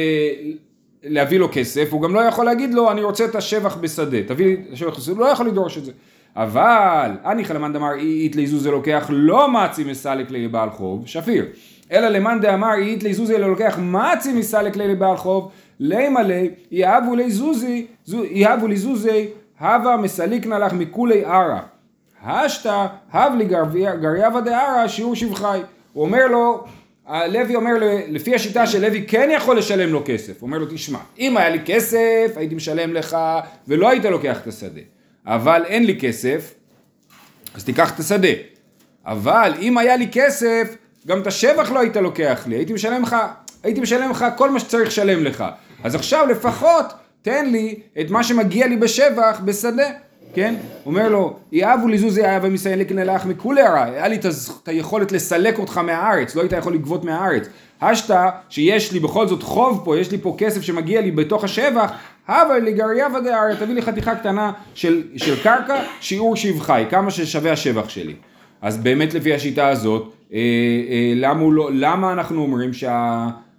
להביא 1.04 1.40
לו 1.40 1.50
כסף, 1.52 1.88
הוא 1.92 2.02
גם 2.02 2.16
לא 2.16 2.20
יכול 2.20 2.46
להגיד 2.46 2.74
לו, 2.74 2.92
אני 2.92 3.04
רוצה 3.04 3.26
את 3.26 3.36
השבח 3.36 3.76
בשדה, 3.76 4.18
תביא 4.28 4.46
לי 4.46 4.54
את 4.54 4.74
השבח 4.74 4.98
בשדה, 4.98 5.14
הוא 5.14 5.22
לא 5.22 5.26
יכול 5.26 5.48
לדרוש 5.48 5.78
את 5.78 5.86
זה. 5.86 5.92
אבל, 6.36 7.12
אני 7.26 7.46
חלמן 7.46 7.74
דאמר 7.74 7.94
אית 7.94 8.36
ליזוז 8.36 8.68
לוקח 8.68 9.06
לא 9.10 9.52
מצי 9.52 9.84
מסלק 9.84 10.32
לבעל 10.32 10.70
חוב, 10.70 11.04
שפיר. 11.08 11.46
אלא 11.92 12.08
למאן 12.08 12.40
דאמר 12.42 12.74
אית 12.74 13.04
ליזוז 13.04 13.32
לוקח 13.32 13.80
מצי 13.82 14.34
מסלק 14.34 14.78
לבעל 14.78 15.18
חוב, 15.18 15.52
לימה 15.80 16.24
לי, 16.24 16.50
יהבו 16.72 17.16
לי 17.16 17.32
זוזי, 17.32 17.88
יהבו 18.08 18.68
לי 18.68 18.78
זוזי, 18.78 19.28
הווה 19.60 19.98
מסליקנה 19.98 20.60
לך 20.60 20.74
מכולי 20.74 21.26
ערא. 21.26 21.60
השתא, 22.24 22.86
הב 23.12 23.34
לי 23.38 23.46
גריה 24.02 24.30
ודערא 24.36 24.88
שיעור 24.88 25.16
שבחי. 25.16 25.60
הוא 25.94 26.04
אומר 26.04 26.28
לו, 26.28 26.66
לוי 27.10 27.56
אומר, 27.56 27.74
לפי 28.08 28.36
השיטה 28.36 28.68
שלוי 28.68 29.06
כן 29.08 29.30
יכול 29.32 29.58
לשלם 29.58 29.90
לו 29.90 30.02
כסף, 30.06 30.42
הוא 30.42 30.48
אומר 30.48 30.58
לו 30.58 30.66
תשמע, 30.70 31.00
אם 31.20 31.38
היה 31.38 31.50
לי 31.50 31.60
כסף 31.66 32.32
הייתי 32.36 32.56
משלם 32.56 32.94
לך 32.94 33.18
ולא 33.68 33.90
היית 33.90 34.06
לוקח 34.06 34.42
את 34.42 34.48
השדה, 34.48 34.82
אבל 35.26 35.64
אין 35.66 35.86
לי 35.86 36.00
כסף, 36.00 36.54
אז 37.56 37.64
תיקח 37.64 37.96
את 37.96 38.00
השדה, 38.00 38.28
אבל 39.06 39.54
אם 39.60 39.78
היה 39.78 39.96
לי 39.96 40.08
כסף, 40.12 40.76
גם 41.08 41.22
את 41.22 41.28
השבח 41.28 41.72
לא 41.72 41.80
היית 41.80 41.96
לוקח 41.96 42.44
לי, 42.48 42.56
הייתי 42.56 42.74
משלם 42.74 43.02
לך, 43.02 43.16
הייתי 43.64 43.82
משלם 43.82 44.12
לך 44.12 44.26
כל 44.38 44.50
מה 44.50 44.60
שצריך 44.60 44.88
לשלם 44.88 45.24
לך, 45.24 45.44
אז 45.84 45.96
עכשיו 45.96 46.26
לפחות 46.30 46.86
תן 47.22 47.46
לי 47.50 47.76
את 48.02 48.10
מה 48.10 48.24
שמגיע 48.24 48.68
לי 48.68 48.78
בשבח 48.78 49.42
בשדה. 49.46 49.90
כן? 50.34 50.56
אומר 50.86 51.10
לו, 51.10 51.36
יאהבו 51.52 51.88
לזוזי 51.88 52.24
היה 52.24 52.40
ומסיים 52.44 52.80
לקנה 52.80 53.04
לך 53.04 53.26
מכולי 53.26 53.62
הרע, 53.62 53.84
היה 53.84 54.08
לי 54.08 54.16
את 54.16 54.26
היכולת 54.66 55.12
לסלק 55.12 55.60
אותך 55.60 55.78
מהארץ, 55.78 56.36
לא 56.36 56.42
היית 56.42 56.52
יכול 56.52 56.74
לגבות 56.74 57.04
מהארץ. 57.04 57.48
השתא 57.82 58.30
שיש 58.50 58.92
לי 58.92 59.00
בכל 59.00 59.28
זאת 59.28 59.44
חוב 59.44 59.82
פה, 59.86 59.98
יש 59.98 60.12
לי 60.12 60.18
פה 60.18 60.36
כסף 60.38 60.62
שמגיע 60.62 61.02
לי 61.02 61.12
בתוך 61.12 61.44
השבח, 61.44 61.92
הווה 62.28 62.60
לגריה 62.60 63.08
ודאריה, 63.08 63.56
תביא 63.56 63.76
לי 63.76 63.82
חתיכה 63.82 64.16
קטנה 64.16 64.52
של, 64.74 65.04
של 65.16 65.44
קרקע, 65.44 65.84
שיעור 66.02 66.36
שבחי, 66.36 66.84
כמה 66.90 67.12
ששווה 67.12 67.52
השבח 67.52 67.90
שלי. 67.90 68.16
אז 68.62 68.78
באמת 68.78 69.14
לפי 69.14 69.34
השיטה 69.34 69.68
הזאת, 69.68 70.14
אה, 70.34 70.40
אה, 70.40 71.14
למה, 71.16 71.44
לא, 71.52 71.70
למה 71.74 72.14
אנחנו 72.14 72.42
אומרים 72.42 72.74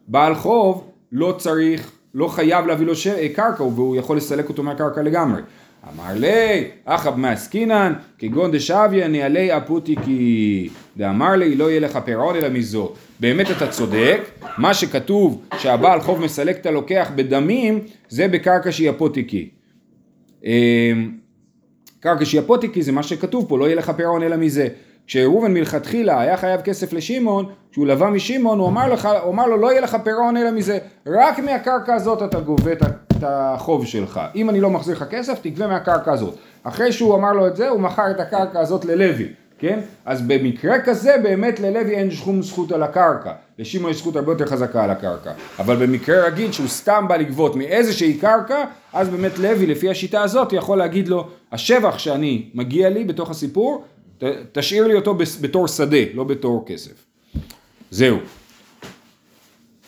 שהבעל 0.06 0.34
חוב 0.34 0.90
לא 1.12 1.34
צריך, 1.38 1.92
לא 2.14 2.28
חייב 2.28 2.66
להביא 2.66 2.86
לו. 2.86 2.92
קרקע 3.34 3.62
והוא 3.62 3.96
יכול 3.96 4.16
לסלק 4.16 4.48
אותו 4.48 4.62
מהקרקע 4.62 5.02
לגמרי? 5.02 5.42
אמר 5.94 6.14
לי, 6.14 6.64
אחא 6.84 7.10
מעסקינן, 7.16 7.92
כגון 8.18 8.52
דשביה 8.52 9.08
נעלי 9.08 9.56
אפותיקי. 9.56 10.68
דאמר 10.96 11.36
לי, 11.36 11.54
לא 11.54 11.70
יהיה 11.70 11.80
לך 11.80 11.98
פירעון 12.04 12.36
אלא 12.36 12.48
מזו. 12.48 12.92
באמת 13.20 13.50
אתה 13.50 13.68
צודק, 13.68 14.20
מה 14.58 14.74
שכתוב 14.74 15.42
שהבעל 15.58 16.00
חוב 16.00 16.20
מסלק 16.20 16.56
את 16.56 16.66
הלוקח 16.66 17.10
בדמים, 17.14 17.80
זה 18.08 18.28
בקרקע 18.28 18.72
שהיא 18.72 18.90
אפותיקי. 18.90 19.48
אמ, 20.44 20.50
קרקע 22.00 22.24
שהיא 22.24 22.40
אפותיקי 22.40 22.82
זה 22.82 22.92
מה 22.92 23.02
שכתוב 23.02 23.46
פה, 23.48 23.58
לא 23.58 23.64
יהיה 23.64 23.76
לך 23.76 23.90
פירעון 23.90 24.22
אלא 24.22 24.36
מזה. 24.36 24.68
כשראובן 25.06 25.54
מלכתחילה 25.54 26.20
היה 26.20 26.36
חייב 26.36 26.60
כסף 26.60 26.92
לשמעון, 26.92 27.46
כשהוא 27.70 27.86
לווה 27.86 28.10
משמעון, 28.10 28.58
הוא 28.58 28.68
אמר, 28.68 28.92
לך, 28.92 29.08
הוא 29.22 29.32
אמר 29.32 29.46
לו 29.46 29.56
לא 29.56 29.72
יהיה 29.72 29.80
לך 29.80 29.96
פירעון 30.04 30.36
אלא 30.36 30.50
מזה, 30.50 30.78
רק 31.06 31.38
מהקרקע 31.38 31.94
הזאת 31.94 32.22
אתה 32.22 32.40
גובה 32.40 32.72
את 32.72 33.22
החוב 33.22 33.86
שלך. 33.86 34.20
אם 34.34 34.50
אני 34.50 34.60
לא 34.60 34.70
מחזיר 34.70 34.96
לך 34.96 35.04
כסף, 35.10 35.38
תגבה 35.42 35.66
מהקרקע 35.66 36.12
הזאת. 36.12 36.34
אחרי 36.64 36.92
שהוא 36.92 37.14
אמר 37.14 37.32
לו 37.32 37.46
את 37.46 37.56
זה, 37.56 37.68
הוא 37.68 37.80
מכר 37.80 38.10
את 38.10 38.20
הקרקע 38.20 38.60
הזאת 38.60 38.84
ללוי, 38.84 39.28
כן? 39.58 39.80
אז 40.04 40.22
במקרה 40.22 40.80
כזה 40.80 41.16
באמת 41.22 41.60
ללוי 41.60 41.94
אין 41.94 42.10
שום 42.10 42.42
זכות 42.42 42.72
על 42.72 42.82
הקרקע. 42.82 43.32
לשמעון 43.58 43.90
יש 43.90 43.96
זכות 43.96 44.16
הרבה 44.16 44.32
יותר 44.32 44.46
חזקה 44.46 44.84
על 44.84 44.90
הקרקע. 44.90 45.32
אבל 45.58 45.76
במקרה 45.76 46.26
רגיל 46.26 46.52
שהוא 46.52 46.68
סתם 46.68 47.04
בא 47.08 47.16
לגבות 47.16 47.56
מאיזושהי 47.56 48.18
קרקע, 48.18 48.64
אז 48.92 49.08
באמת 49.08 49.38
לוי 49.38 49.66
לפי 49.66 49.90
השיטה 49.90 50.22
הזאת 50.22 50.52
יכול 50.52 50.78
להגיד 50.78 51.08
לו, 51.08 51.28
השבח 51.52 51.98
שאני 51.98 52.48
מגיע 52.54 52.90
לי 52.90 53.04
בתוך 53.04 53.30
הסיפור, 53.30 53.84
תשאיר 54.52 54.86
לי 54.86 54.94
אותו 54.94 55.14
בתור 55.40 55.68
שדה, 55.68 55.96
לא 56.14 56.24
בתור 56.24 56.64
כסף. 56.66 57.06
זהו. 57.90 58.18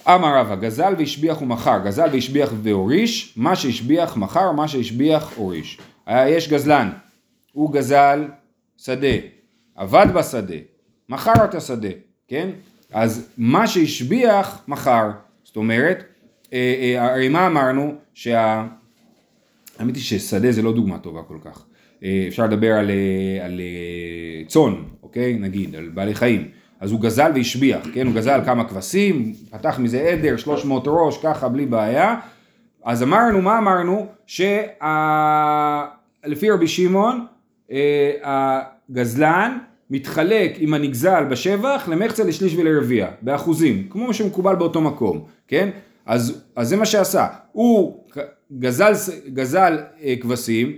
אמר 0.08 0.38
רבא, 0.38 0.54
גזל 0.54 0.94
והשביח 0.98 1.42
ומכר, 1.42 1.78
גזל 1.84 2.08
והשביח 2.12 2.52
והוריש, 2.62 3.34
מה 3.36 3.56
שהשביח 3.56 4.16
מכר, 4.16 4.52
מה 4.52 4.68
שהשביח 4.68 5.32
הוריש. 5.36 5.78
יש 6.10 6.48
גזלן, 6.48 6.90
הוא 7.52 7.72
גזל 7.72 8.24
שדה, 8.76 9.16
עבד 9.74 10.06
בשדה, 10.14 10.54
מכר 11.08 11.44
את 11.44 11.54
השדה, 11.54 11.88
כן? 12.28 12.50
אז 12.92 13.28
מה 13.38 13.66
שהשביח 13.66 14.62
מכר, 14.68 15.10
זאת 15.44 15.56
אומרת, 15.56 16.04
אה, 16.52 16.74
אה, 16.80 17.12
הרי 17.12 17.28
מה 17.28 17.46
אמרנו? 17.46 17.94
שה... 18.14 18.66
האמת 19.78 19.94
היא 19.94 20.02
ששדה 20.02 20.52
זה 20.52 20.62
לא 20.62 20.72
דוגמה 20.72 20.98
טובה 20.98 21.22
כל 21.22 21.38
כך. 21.44 21.64
אה, 22.06 22.24
אפשר 22.28 22.44
לדבר 22.44 22.72
על, 22.72 22.90
על 23.44 23.60
צאן, 24.46 24.74
אוקיי? 25.02 25.38
נגיד, 25.38 25.74
על 25.74 25.90
בעלי 25.94 26.14
חיים. 26.14 26.48
אז 26.80 26.92
הוא 26.92 27.00
גזל 27.00 27.30
והשביח, 27.34 27.86
כן? 27.94 28.06
הוא 28.06 28.14
גזל 28.14 28.40
כמה 28.44 28.68
כבשים, 28.68 29.32
פתח 29.50 29.78
מזה 29.78 30.00
עדר, 30.00 30.36
300 30.36 30.84
ראש, 30.86 31.18
ככה 31.22 31.48
בלי 31.48 31.66
בעיה. 31.66 32.16
אז 32.84 33.02
אמרנו, 33.02 33.42
מה 33.42 33.58
אמרנו? 33.58 34.06
שלפי 34.26 34.50
רבי 36.50 36.68
שמעון, 36.68 37.26
אה, 37.70 38.12
הגזלן 38.22 39.58
מתחלק 39.90 40.52
עם 40.58 40.74
הנגזל 40.74 41.24
בשבח 41.24 41.88
למחצה 41.88 42.24
לשליש 42.24 42.54
ולרביע, 42.54 43.08
באחוזים, 43.22 43.86
כמו 43.90 44.14
שמקובל 44.14 44.54
באותו 44.54 44.80
מקום, 44.80 45.24
כן? 45.48 45.70
אז, 46.06 46.42
אז 46.56 46.68
זה 46.68 46.76
מה 46.76 46.86
שעשה, 46.86 47.26
הוא 47.52 48.04
גזל, 48.52 48.92
גזל 49.28 49.78
אה, 50.02 50.14
כבשים, 50.20 50.72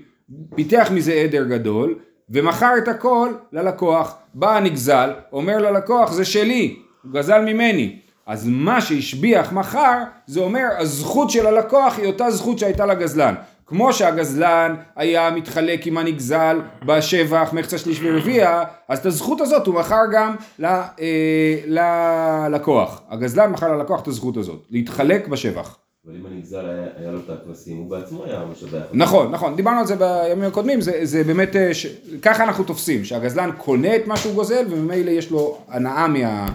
פיתח 0.54 0.88
מזה 0.94 1.12
עדר 1.12 1.44
גדול, 1.44 1.98
ומכר 2.30 2.72
את 2.78 2.88
הכל 2.88 3.32
ללקוח. 3.52 4.16
בא 4.34 4.56
הנגזל, 4.56 5.10
אומר 5.32 5.58
ללקוח 5.58 6.12
זה 6.12 6.24
שלי, 6.24 6.76
הוא 7.02 7.12
גזל 7.12 7.40
ממני. 7.44 7.98
אז 8.26 8.46
מה 8.48 8.80
שהשביח 8.80 9.52
מכר, 9.52 10.02
זה 10.26 10.40
אומר 10.40 10.66
הזכות 10.78 11.30
של 11.30 11.46
הלקוח 11.46 11.98
היא 11.98 12.06
אותה 12.06 12.30
זכות 12.30 12.58
שהייתה 12.58 12.86
לגזלן. 12.86 13.34
כמו 13.66 13.92
שהגזלן 13.92 14.74
היה 14.96 15.30
מתחלק 15.30 15.86
עם 15.86 15.98
הנגזל 15.98 16.60
בשבח, 16.86 17.50
מחצה 17.52 17.78
שליש 17.78 18.00
ורביע, 18.02 18.62
אז 18.88 18.98
את 18.98 19.06
הזכות 19.06 19.40
הזאת 19.40 19.66
הוא 19.66 19.74
מכר 19.74 20.02
גם 20.12 20.36
ל, 20.58 20.64
אה, 20.64 21.58
ללקוח. 21.66 23.02
הגזלן 23.08 23.50
מכר 23.50 23.76
ללקוח 23.76 24.02
את 24.02 24.08
הזכות 24.08 24.36
הזאת, 24.36 24.66
להתחלק 24.70 25.28
בשבח. 25.28 25.78
אבל 26.08 26.16
אם 26.16 26.26
הנגזל 26.26 26.66
היה, 26.96 27.10
לו 27.10 27.18
את 27.18 27.30
הכבשים, 27.30 27.76
הוא 27.76 27.90
בעצמו 27.90 28.24
היה 28.24 28.44
משבח. 28.52 28.82
נכון, 28.92 29.30
נכון, 29.30 29.56
דיברנו 29.56 29.78
על 29.78 29.86
זה 29.86 29.96
בימים 29.96 30.44
הקודמים, 30.44 30.80
זה, 30.80 31.00
זה 31.02 31.24
באמת, 31.24 31.56
אה, 31.56 31.74
ש... 31.74 31.86
ככה 32.22 32.44
אנחנו 32.44 32.64
תופסים, 32.64 33.04
שהגזלן 33.04 33.50
קונה 33.58 33.96
את 33.96 34.06
מה 34.06 34.16
שהוא 34.16 34.34
גוזל, 34.34 34.64
וממילא 34.70 35.10
יש 35.10 35.30
לו 35.30 35.58
הנאה 35.68 36.08
מה... 36.08 36.46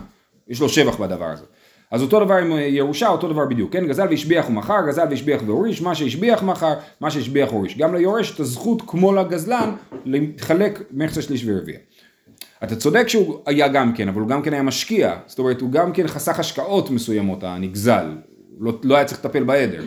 יש 0.48 0.62
לו 0.62 0.70
שבח 0.70 0.96
בדבר 0.96 1.26
הזה. 1.26 1.44
אז 1.92 2.02
אותו 2.02 2.26
דבר 2.26 2.36
עם 2.36 2.52
ירושה, 2.58 3.08
אותו 3.08 3.28
דבר 3.28 3.46
בדיוק, 3.46 3.74
כן? 3.74 3.88
גזל 3.88 4.08
והשביח 4.10 4.46
הוא 4.46 4.54
מכר, 4.54 4.88
גזל 4.88 5.06
והשביח 5.10 5.42
והוריש, 5.46 5.82
מה 5.82 5.96
שהשביח 5.96 6.44
מכר, 6.44 6.74
מה 7.02 7.12
שהשביח 7.12 7.50
הוריש. 7.52 7.78
גם 7.78 7.96
ליורש 7.96 8.36
את 8.36 8.40
הזכות 8.40 8.82
כמו 8.88 9.14
לגזלן 9.14 9.76
להתחלק 10.06 10.82
מחצה 10.92 11.22
שליש 11.22 11.44
ורביע. 11.48 11.78
אתה 12.64 12.76
צודק 12.76 13.08
שהוא 13.08 13.40
היה 13.46 13.68
גם 13.68 13.94
כן, 13.94 14.08
אבל 14.08 14.22
הוא 14.22 14.30
גם 14.30 14.42
כן 14.42 14.54
היה 14.54 14.64
משקיע, 14.64 15.16
זאת 15.28 15.40
אומרת 15.40 15.62
הוא 15.62 15.72
גם 15.72 15.92
כן 15.94 16.08
חסך 16.08 16.40
השקעות 16.40 16.90
מסוימות, 16.90 17.44
הנגזל, 17.44 18.06
לא, 18.64 18.74
לא 18.84 18.96
היה 18.96 19.06
צריך 19.06 19.26
לטפל 19.26 19.44
בעדר. 19.44 19.84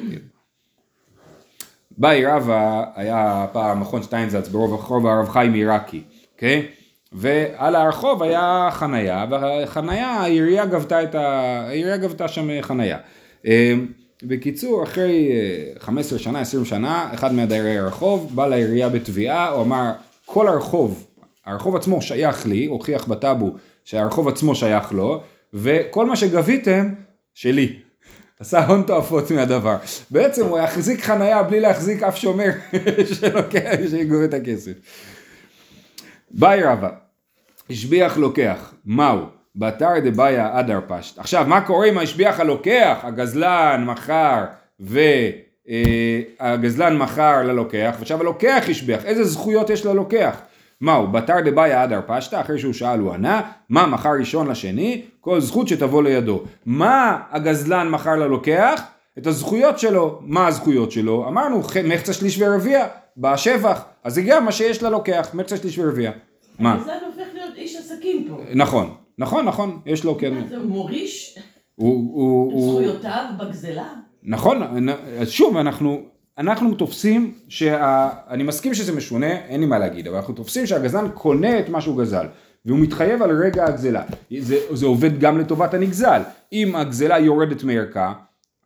באי 1.99 2.27
רבא 2.27 2.85
היה 2.95 3.47
פעם 3.53 3.81
מכון 3.81 4.03
שטיינזלץ 4.03 4.49
ברוב 4.49 4.73
הרחוב 4.73 5.07
הרב 5.07 5.29
חיים 5.29 5.53
עיראקי, 5.53 6.03
אוקיי? 6.35 6.67
ועל 7.13 7.75
הרחוב 7.75 8.23
היה 8.23 8.69
חנייה, 8.73 9.27
והחנייה 9.31 10.11
העירייה 10.11 10.67
גבתה 10.67 11.03
את 11.03 11.15
ה... 11.15 11.21
העירייה 11.69 11.97
גבתה 11.97 12.29
שם 12.29 12.63
חנייה. 12.63 12.99
אמ, 13.45 13.87
בקיצור, 14.23 14.83
אחרי 14.83 15.31
15 15.79 16.19
אה, 16.19 16.23
שנה, 16.23 16.41
20 16.41 16.65
שנה, 16.65 17.11
אחד 17.15 17.35
מהדיירי 17.35 17.79
הרחוב 17.79 18.31
בא 18.35 18.47
לעירייה 18.47 18.89
בתביעה, 18.89 19.49
הוא 19.49 19.63
אמר, 19.63 19.93
כל 20.25 20.49
הרחוב, 20.49 21.07
הרחוב 21.47 21.77
עצמו 21.77 22.03
שייך 22.03 22.47
לי, 22.47 22.67
הוכיח 22.67 23.05
בטאבו 23.09 23.53
שהרחוב 23.85 24.29
עצמו 24.29 24.55
שייך 24.55 24.93
לו, 24.93 25.23
וכל 25.55 26.07
מה 26.07 26.17
שגביתם, 26.17 26.95
שלי. 27.35 27.86
עשה 28.41 28.67
הון 28.67 28.83
תועפות 28.83 29.31
מהדבר. 29.31 29.77
בעצם 30.11 30.47
הוא 30.47 30.59
יחזיק 30.59 31.05
חנייה 31.05 31.43
בלי 31.43 31.61
להחזיק 31.61 32.03
אף 32.03 32.17
שומר 32.17 32.51
שלוקח, 33.21 33.77
שיגור 33.91 34.25
את 34.25 34.35
הכסף. 34.35 34.73
ביי 36.31 36.63
רבא, 36.63 36.91
השביח 37.71 38.17
לוקח, 38.17 38.75
מהו? 38.85 39.37
בתר 39.57 39.93
דבעיה 40.05 40.61
אדר 40.61 40.81
פשט. 40.89 41.19
עכשיו, 41.19 41.45
מה 41.49 41.61
קורה 41.61 41.87
עם 41.87 41.99
השביח 41.99 42.41
הלוקח? 42.41 42.99
הגזלן 43.03 43.85
מכר 43.87 44.45
והגזלן 44.81 46.93
אה, 46.93 46.99
מכר 46.99 47.43
ללוקח, 47.43 47.95
ועכשיו 47.99 48.21
הלוקח 48.21 48.65
השביח. 48.69 49.05
איזה 49.05 49.25
זכויות 49.25 49.71
יש 49.71 49.87
ללוקח? 49.87 50.37
מהו? 50.81 51.07
בתר 51.07 51.41
דבעיה 51.45 51.85
אדר 51.85 52.01
פשטה, 52.07 52.41
אחרי 52.41 52.59
שהוא 52.59 52.73
שאל 52.73 52.99
הוא 52.99 53.13
ענה, 53.13 53.41
מה 53.69 53.87
מכר 53.87 54.13
ראשון 54.19 54.47
לשני? 54.47 55.03
כל 55.21 55.41
זכות 55.41 55.69
שתבוא 55.69 56.03
לידו. 56.03 56.43
מה 56.67 57.19
הגזלן 57.31 57.89
מכר 57.91 58.17
ללוקח? 58.17 58.83
את 59.19 59.27
הזכויות 59.27 59.79
שלו. 59.79 60.19
מה 60.23 60.47
הזכויות 60.47 60.93
שלו? 60.93 61.29
אמרנו 61.29 61.63
מחצה 61.85 62.13
שליש 62.13 62.43
ורביע, 62.43 62.87
בשבח. 63.17 63.85
אז 64.05 64.15
זה 64.15 64.23
גם 64.23 64.45
מה 64.45 64.53
שיש 64.53 64.83
ללוקח, 64.83 65.29
מחצה 65.35 65.57
שליש 65.57 65.79
ורביע. 65.79 66.11
מה? 66.59 66.75
הגזלן 66.75 66.95
הופך 67.07 67.35
להיות 67.35 67.57
איש 67.57 67.77
עסקים 67.77 68.29
פה. 68.29 68.37
נכון, 68.55 68.95
נכון, 69.19 69.45
נכון, 69.45 69.81
יש 69.87 70.05
לו 70.05 70.19
כן. 70.19 70.49
זה 70.49 70.59
מוריש? 70.59 71.39
הוא... 71.75 72.71
זכויותיו 72.71 73.25
בגזלה? 73.39 73.89
נכון, 74.23 74.63
שוב, 75.27 75.57
אנחנו... 75.57 76.16
אנחנו 76.39 76.75
תופסים, 76.75 77.35
שה... 77.49 78.09
אני 78.29 78.43
מסכים 78.43 78.75
שזה 78.75 78.93
משונה, 78.93 79.33
אין 79.33 79.61
לי 79.61 79.67
מה 79.67 79.79
להגיד, 79.79 80.09
אבל 80.09 80.17
אנחנו 80.17 80.35
תופסים 80.35 80.67
שהגזלן 80.67 81.09
קונה 81.15 81.59
את 81.59 81.69
מה 81.69 81.81
שהוא 81.81 81.99
גזל. 81.99 82.27
והוא 82.67 82.79
מתחייב 82.79 83.23
על 83.23 83.31
רגע 83.43 83.65
הגזלה. 83.65 84.03
זה, 84.39 84.57
זה 84.71 84.87
עובד 84.87 85.21
גם 85.21 85.39
לטובת 85.39 85.75
הנגזל. 85.75 86.21
אם 86.53 86.77
הגזלה 86.77 87.19
יורדת 87.19 87.65
מערכה, 87.65 88.13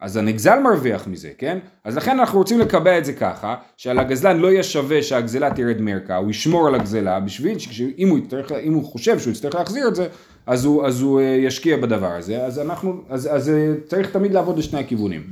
אז 0.00 0.16
הנגזל 0.16 0.58
מרוויח 0.58 1.06
מזה, 1.06 1.30
כן? 1.38 1.58
אז 1.84 1.96
לכן 1.96 2.18
אנחנו 2.18 2.38
רוצים 2.38 2.58
לקבע 2.58 2.98
את 2.98 3.04
זה 3.04 3.12
ככה, 3.12 3.54
שעל 3.76 3.98
הגזלן 3.98 4.38
לא 4.38 4.48
יהיה 4.48 4.62
שווה 4.62 5.02
שהגזלה 5.02 5.54
תרד 5.54 5.80
מערכה, 5.80 6.16
הוא 6.16 6.30
ישמור 6.30 6.68
על 6.68 6.74
הגזלה 6.74 7.20
בשביל 7.20 7.58
שאם 7.58 8.08
הוא, 8.08 8.18
יצטרך, 8.18 8.52
הוא 8.66 8.84
חושב 8.84 9.18
שהוא 9.18 9.32
יצטרך 9.32 9.54
להחזיר 9.54 9.88
את 9.88 9.94
זה, 9.94 10.08
אז 10.46 10.64
הוא, 10.64 10.86
אז 10.86 11.00
הוא 11.00 11.20
אה, 11.20 11.24
ישקיע 11.24 11.76
בדבר 11.76 12.12
הזה, 12.12 12.44
אז 12.44 12.58
אנחנו, 12.58 13.02
אז, 13.08 13.28
אז 13.32 13.48
אה, 13.48 13.72
צריך 13.86 14.10
תמיד 14.10 14.32
לעבוד 14.32 14.58
לשני 14.58 14.80
הכיוונים. 14.80 15.22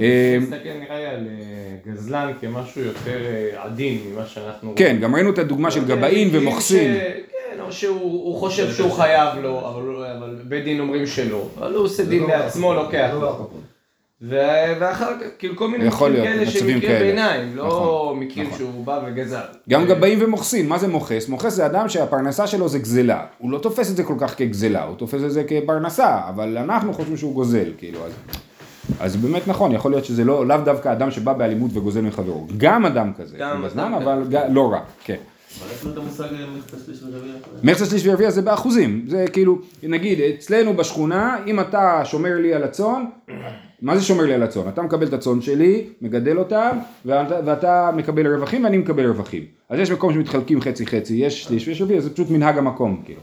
אה, 0.00 0.38
נראה 0.80 0.98
לי 0.98 1.06
על 1.06 1.26
אה, 1.28 1.92
גזלן 1.92 2.32
כמשהו 2.40 2.80
יותר 2.82 3.24
אה, 3.24 3.62
עדין 3.64 3.98
ממה 4.12 4.26
שאנחנו... 4.26 4.72
כן, 4.76 4.96
גם 5.00 5.14
ראינו 5.14 5.30
את 5.30 5.38
הדוגמה 5.38 5.70
של 5.70 5.84
גבאין 5.84 6.28
בגלל 6.28 6.40
ומוחסין. 6.40 6.94
ש- 6.94 6.98
כן, 7.32 7.60
או 7.60 7.72
שהוא 7.72 8.00
הוא 8.00 8.36
חושב 8.40 8.72
שהוא 8.72 8.92
חייב 8.92 9.38
לו, 9.42 9.60
אבל 9.68 10.38
בית 10.44 10.64
דין 10.64 10.80
אומרים 10.80 11.06
שלא. 11.06 11.48
אבל 11.58 11.74
הוא 11.74 11.84
עושה 11.84 12.04
דין 12.04 12.22
לעצמו, 12.24 12.74
לוקח 12.74 13.10
לא 13.12 13.20
לו. 13.20 13.28
רק 13.28 13.34
הפועל. 13.34 13.60
ו- 14.22 14.36
ואחר 14.80 15.12
כך, 15.20 15.26
כאילו 15.38 15.56
כל 15.56 15.68
מיני 15.68 15.88
מקרים 15.88 16.12
כאלה 16.14 16.46
שהם 16.46 16.56
מצבים 16.56 16.76
מקרים. 16.78 16.98
ביניים, 16.98 17.56
לא 17.56 17.66
נכון, 17.66 18.18
מקרים 18.20 18.46
נכון. 18.46 18.58
שהוא 18.58 18.84
בא 18.84 19.00
וגזל. 19.06 19.40
גם 19.68 19.86
גבאים 19.86 20.18
ומוחסין, 20.22 20.68
מה 20.68 20.78
זה 20.78 20.88
מוחס? 20.88 21.28
מוחס 21.28 21.52
זה 21.52 21.66
אדם 21.66 21.88
שהפרנסה 21.88 22.46
שלו 22.46 22.68
זה 22.68 22.78
גזלה. 22.78 23.24
הוא 23.38 23.50
לא 23.50 23.58
תופס 23.58 23.90
את 23.90 23.96
זה 23.96 24.04
כל 24.04 24.14
כך 24.18 24.38
כגזלה, 24.38 24.84
הוא 24.84 24.96
תופס 24.96 25.22
את 25.24 25.30
זה 25.30 25.44
כפרנסה, 25.44 26.20
אבל 26.28 26.58
אנחנו 26.58 26.92
חושבים 26.94 27.16
שהוא 27.16 27.34
גוזל, 27.34 27.72
כאילו, 27.78 28.00
אז... 29.00 29.16
באמת 29.16 29.48
נכון, 29.48 29.72
יכול 29.72 29.90
להיות 29.90 30.04
שזה 30.04 30.24
לא, 30.24 30.46
לאו 30.46 30.56
דווקא 30.64 30.92
אדם 30.92 31.10
שבא 31.10 31.32
באלימות 31.32 31.70
וגוזל 31.74 32.00
מחברו. 32.00 32.46
גם 32.56 32.86
אדם 32.86 33.12
כזה, 33.18 33.36
גם 33.38 33.62
בזמן, 33.62 33.94
אדם 33.94 34.02
אבל 34.02 34.24
ג- 34.30 34.46
לא 34.50 34.72
רק, 34.72 34.82
כן. 35.04 35.16
המושג 35.96 36.24
מכסה 37.62 37.86
שליש 37.86 38.06
ורביע? 38.06 38.30
זה 38.30 38.42
באחוזים, 38.42 39.04
זה 39.08 39.24
כאילו, 39.32 39.58
נגיד, 39.82 40.20
אצלנו 40.20 40.76
בשכונה, 40.76 41.36
אם 41.46 41.60
אתה 41.60 42.00
שומר 42.04 42.34
לי 42.38 42.54
על 42.54 42.62
הצאן, 42.64 43.04
מה 43.82 43.96
זה 43.96 44.04
שומר 44.04 44.24
לי 44.24 44.34
על 44.34 44.42
הצאן? 44.42 44.62
אתה 44.68 44.82
מקבל 44.82 45.06
את 45.06 45.12
הצאן 45.12 45.40
שלי, 45.40 45.84
מגדל 46.02 46.38
אותם, 46.38 46.78
ואתה, 47.04 47.34
ואתה 47.44 47.90
מקבל 47.96 48.34
רווחים 48.34 48.64
ואני 48.64 48.78
מקבל 48.78 49.06
רווחים. 49.06 49.44
אז 49.68 49.78
יש 49.78 49.90
מקום 49.90 50.12
שמתחלקים 50.12 50.60
חצי 50.60 50.86
חצי, 50.86 51.14
יש 51.14 51.44
שליש 51.44 51.68
ויש 51.68 51.82
רביע, 51.82 52.00
זה 52.00 52.14
פשוט 52.14 52.30
מנהג 52.30 52.58
המקום, 52.58 53.02
כאילו. 53.04 53.20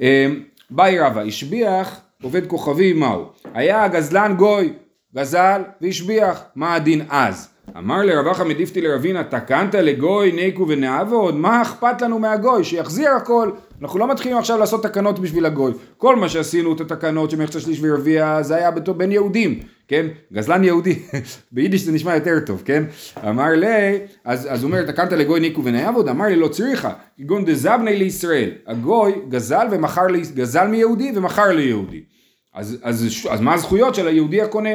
אמ, 0.00 0.40
באי 0.70 0.98
רבא, 0.98 1.20
השביח 1.22 2.00
עובד 2.26 2.46
כוכבים 2.46 3.00
מהו? 3.00 3.24
היה 3.54 3.84
הגזלן 3.84 4.34
גוי, 4.36 4.72
גזל 5.16 5.62
והשביח, 5.80 6.44
מה 6.54 6.74
הדין 6.74 7.02
אז? 7.08 7.48
אמר 7.78 8.02
לרב 8.02 8.26
אחא 8.26 8.42
מדיפתי 8.42 8.80
לרבינה, 8.80 9.24
תקנת 9.24 9.74
לגוי 9.74 10.32
ניקו 10.32 10.68
ונעבוד, 10.68 11.34
מה 11.34 11.62
אכפת 11.62 12.02
לנו 12.02 12.18
מהגוי? 12.18 12.64
שיחזיר 12.64 13.10
הכל. 13.10 13.50
אנחנו 13.82 13.98
לא 13.98 14.10
מתחילים 14.10 14.38
עכשיו 14.38 14.58
לעשות 14.58 14.82
תקנות 14.82 15.18
בשביל 15.18 15.46
הגוי. 15.46 15.72
כל 15.96 16.16
מה 16.16 16.28
שעשינו 16.28 16.72
את 16.72 16.80
התקנות 16.80 17.30
של 17.30 17.42
מחצה 17.42 17.60
שליש 17.60 17.78
ורביע, 17.82 18.42
זה 18.42 18.56
היה 18.56 18.70
בין 18.70 19.12
יהודים, 19.12 19.60
כן? 19.88 20.06
גזלן 20.32 20.64
יהודי, 20.64 20.98
ביידיש 21.52 21.82
זה 21.82 21.92
נשמע 21.92 22.14
יותר 22.14 22.40
טוב, 22.46 22.62
כן? 22.64 22.84
אמר 23.28 23.48
לי, 23.48 23.98
אז, 24.24 24.62
הוא 24.62 24.68
אומר, 24.70 24.82
תקנת 24.82 25.12
לגוי 25.12 25.40
ניקו 25.40 25.64
ונעבוד, 25.64 26.08
אמר 26.08 26.26
לי, 26.26 26.36
לא 26.36 26.48
צריכה, 26.48 26.92
כגון 27.18 27.44
דזבני 27.44 27.96
לישראל. 27.96 28.50
הגוי 28.66 29.12
גזל 29.28 29.66
ומכר, 29.70 30.06
גזל 30.34 30.66
מיהודי 30.66 31.12
ומכר 31.14 31.48
ליהודי. 31.48 32.15
אז, 32.56 32.78
אז, 32.82 33.06
אז 33.30 33.40
מה 33.40 33.54
הזכויות 33.54 33.94
של 33.94 34.08
היהודי 34.08 34.42
הקונה? 34.42 34.70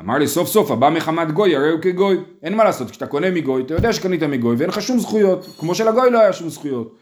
אמר 0.00 0.18
לי 0.18 0.28
סוף 0.28 0.48
סוף 0.48 0.70
הבא 0.70 0.90
מחמת 0.90 1.32
גוי 1.32 1.56
הרי 1.56 1.70
הוא 1.70 1.80
כגוי. 1.80 2.16
אין 2.42 2.54
מה 2.54 2.64
לעשות 2.64 2.90
כשאתה 2.90 3.06
קונה 3.06 3.30
מגוי 3.30 3.62
אתה 3.62 3.74
יודע 3.74 3.92
שקנית 3.92 4.22
מגוי 4.22 4.56
ואין 4.56 4.70
לך 4.70 4.82
שום 4.82 4.98
זכויות. 4.98 5.46
כמו 5.58 5.74
שלגוי 5.74 6.10
לא 6.10 6.20
היה 6.20 6.32
שום 6.32 6.48
זכויות. 6.48 6.96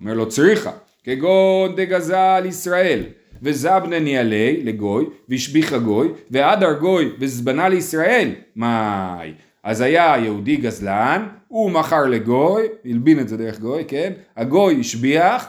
אומר 0.00 0.14
לו 0.14 0.28
צריכה 0.28 0.70
כגון 1.04 1.76
דגזל 1.76 2.44
ישראל 2.48 3.02
וזבנני 3.42 4.18
עלי 4.18 4.62
לגוי 4.64 5.06
והשביחה 5.28 5.78
גוי 5.78 6.08
והדר 6.30 6.72
גוי 6.72 7.12
וזבנה 7.18 7.68
לישראל. 7.68 8.30
מאי. 8.56 9.32
אז 9.62 9.80
היה 9.80 10.14
יהודי 10.18 10.56
גזלן 10.56 11.28
הוא 11.48 11.70
מכר 11.70 12.06
לגוי 12.06 12.66
הלבין 12.84 13.20
את 13.20 13.28
זה 13.28 13.36
דרך 13.36 13.60
גוי 13.60 13.84
כן? 13.88 14.12
הגוי 14.36 14.80
השביח 14.80 15.48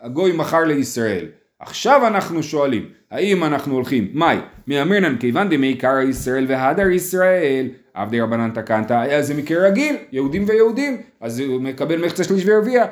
הגוי 0.00 0.32
מכר 0.32 0.64
לישראל. 0.64 1.26
עכשיו 1.60 2.06
אנחנו 2.06 2.42
שואלים, 2.42 2.86
האם 3.10 3.44
אנחנו 3.44 3.74
הולכים, 3.74 4.08
מאי, 4.14 4.36
מאמרנן 4.66 5.16
כיוון 5.16 5.48
דמעיקר 5.48 5.98
ישראל 5.98 6.44
והדר 6.48 6.88
ישראל, 6.88 7.68
עבדי 7.94 8.20
רבנן 8.20 8.50
תקנת, 8.50 8.90
היה 8.90 9.22
זה 9.22 9.34
מקרה 9.34 9.66
רגיל, 9.66 9.96
יהודים 10.12 10.44
ויהודים, 10.46 11.02
אז 11.20 11.40
הוא 11.40 11.60
מקבל 11.60 12.04
מחצה 12.04 12.24
שליש 12.24 12.42
ורביע 12.46 12.84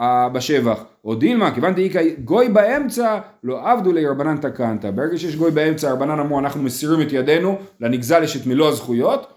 אה, 0.00 0.28
בשבח. 0.28 0.84
או 1.04 1.14
דילמה, 1.14 1.54
כיוון 1.54 1.74
דאיכא 1.74 2.02
גוי 2.24 2.48
באמצע, 2.48 3.18
לא 3.44 3.70
עבדו 3.70 3.92
לרבנן 3.92 4.36
תקנת. 4.36 4.84
ברגע 4.84 5.18
שיש 5.18 5.36
גוי 5.36 5.50
באמצע, 5.50 5.92
רבנן 5.92 6.20
אמרו, 6.20 6.38
אנחנו 6.38 6.62
מסירים 6.62 7.02
את 7.02 7.12
ידינו, 7.12 7.58
לנגזל 7.80 8.22
יש 8.22 8.36
את 8.36 8.46
מלוא 8.46 8.68
הזכויות, 8.68 9.33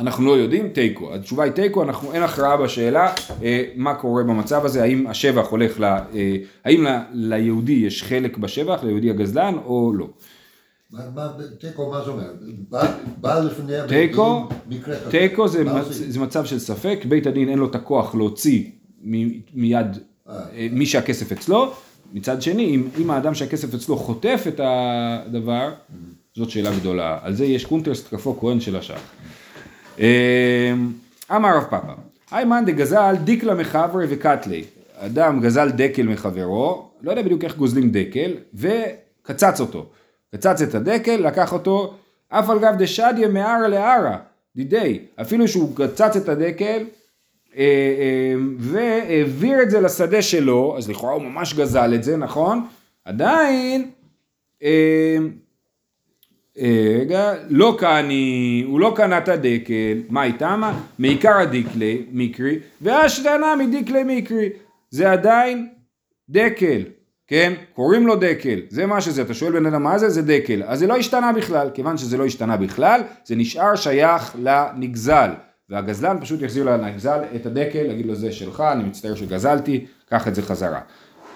אנחנו 0.00 0.26
לא 0.26 0.32
יודעים, 0.38 0.68
תיקו. 0.68 1.14
התשובה 1.14 1.44
היא 1.44 1.52
תיקו, 1.52 1.82
אנחנו 1.82 2.12
אין 2.12 2.22
הכרעה 2.22 2.56
בשאלה 2.56 3.12
אה, 3.42 3.64
מה 3.76 3.94
קורה 3.94 4.22
במצב 4.22 4.64
הזה, 4.64 4.82
האם 4.82 5.06
השבח 5.06 5.46
הולך 5.46 5.80
ל... 5.80 5.84
אה, 5.84 6.36
האם 6.64 6.84
ל, 6.84 6.88
ליהודי 7.12 7.72
יש 7.72 8.02
חלק 8.02 8.38
בשבח, 8.38 8.80
ליהודי 8.84 9.10
הגזלן, 9.10 9.54
או 9.64 9.92
לא. 9.94 10.06
תיקו, 11.60 11.90
מה 11.90 12.04
זה 12.04 12.10
אומר? 12.10 12.30
בא- 12.68 12.94
לפני 13.40 13.72
תיקו. 13.88 14.48
תיקו 15.10 15.48
זה, 15.48 15.64
מצ? 15.64 15.86
זה 15.90 16.20
מצב 16.20 16.44
של 16.44 16.58
ספק, 16.58 16.98
בית 17.08 17.26
הדין 17.26 17.48
אין 17.48 17.58
לו 17.58 17.66
את 17.66 17.74
הכוח 17.74 18.14
להוציא 18.14 18.64
מיד 19.54 19.98
אה, 20.28 20.34
מי 20.72 20.86
שהכסף 20.86 21.32
אצלו, 21.32 21.72
מצד 22.12 22.42
שני, 22.42 22.64
אם, 22.64 22.88
אם 23.02 23.10
האדם 23.10 23.34
שהכסף 23.34 23.74
אצלו 23.74 23.96
חוטף 23.96 24.44
את 24.48 24.60
הדבר, 24.64 25.72
זאת 26.36 26.50
שאלה 26.50 26.70
גדולה. 26.78 27.18
על 27.22 27.34
זה 27.34 27.44
יש 27.44 27.64
קונטרס 27.64 28.14
תקפו 28.14 28.36
כהן 28.40 28.60
של 28.60 28.76
הש"ך. 28.76 29.00
אמ, 30.00 30.92
אמר 31.30 31.56
רב 31.56 31.64
פאפא, 31.70 31.92
האי 32.30 32.44
מאן 32.44 32.64
דגזל 32.64 33.14
דיקלא 33.24 33.54
מחבריה 33.54 34.06
וקטליה. 34.08 34.64
אדם 34.98 35.40
גזל 35.40 35.70
דקל 35.70 36.02
מחברו, 36.02 36.90
לא 37.02 37.10
יודע 37.10 37.22
בדיוק 37.22 37.44
איך 37.44 37.56
גוזלים 37.56 37.90
דקל, 37.90 38.32
וקצץ 38.54 39.60
אותו. 39.60 39.86
קצץ 40.34 40.62
את 40.62 40.74
הדקל, 40.74 41.16
לקח 41.16 41.52
אותו, 41.52 41.94
אף 42.28 42.50
על 42.50 42.58
גב 42.58 42.74
דשדיה 42.78 43.28
מערה 43.28 43.68
לערה, 43.68 44.16
דידי. 44.56 44.98
אפילו 45.20 45.48
שהוא 45.48 45.76
קצץ 45.76 46.16
את 46.16 46.28
הדקל, 46.28 46.84
אה, 47.56 47.62
אה, 47.62 48.34
והעביר 48.58 49.62
את 49.62 49.70
זה 49.70 49.80
לשדה 49.80 50.22
שלו, 50.22 50.74
אז 50.78 50.90
לכאורה 50.90 51.12
הוא 51.12 51.22
ממש 51.22 51.54
גזל 51.54 51.94
את 51.94 52.04
זה, 52.04 52.16
נכון? 52.16 52.66
עדיין, 53.04 53.90
אה, 54.62 55.16
רגע, 56.60 57.34
לא 57.48 57.76
קני, 57.78 58.64
הוא 58.66 58.80
לא 58.80 58.92
קנה 58.96 59.18
את 59.18 59.28
הדקל, 59.28 60.02
מה 60.08 60.24
איתמה? 60.24 60.80
מעיקר 60.98 61.36
הדקלי 61.36 62.02
מקרי, 62.12 62.58
והשתנה 62.80 63.54
מדקלי 63.56 64.02
מקרי, 64.06 64.48
זה 64.90 65.12
עדיין 65.12 65.68
דקל, 66.28 66.82
כן? 67.26 67.52
קוראים 67.74 68.06
לו 68.06 68.16
דקל, 68.16 68.60
זה 68.68 68.86
מה 68.86 69.00
שזה, 69.00 69.22
אתה 69.22 69.34
שואל 69.34 69.52
בן 69.52 69.66
אדם 69.66 69.82
מה 69.82 69.98
זה? 69.98 70.08
זה 70.08 70.22
דקל, 70.22 70.62
אז 70.66 70.78
זה 70.78 70.86
לא 70.86 70.96
השתנה 70.96 71.32
בכלל, 71.32 71.70
כיוון 71.74 71.96
שזה 71.96 72.16
לא 72.16 72.26
השתנה 72.26 72.56
בכלל, 72.56 73.00
זה 73.24 73.36
נשאר 73.36 73.76
שייך 73.76 74.36
לנגזל, 74.42 75.30
והגזלן 75.68 76.16
פשוט 76.20 76.42
יחזיר 76.42 76.64
לנגזל 76.64 77.20
את 77.36 77.46
הדקל, 77.46 77.86
יגיד 77.90 78.06
לו 78.06 78.14
זה 78.14 78.32
שלך, 78.32 78.60
אני 78.72 78.84
מצטער 78.84 79.14
שגזלתי, 79.14 79.86
קח 80.08 80.28
את 80.28 80.34
זה 80.34 80.42
חזרה. 80.42 80.80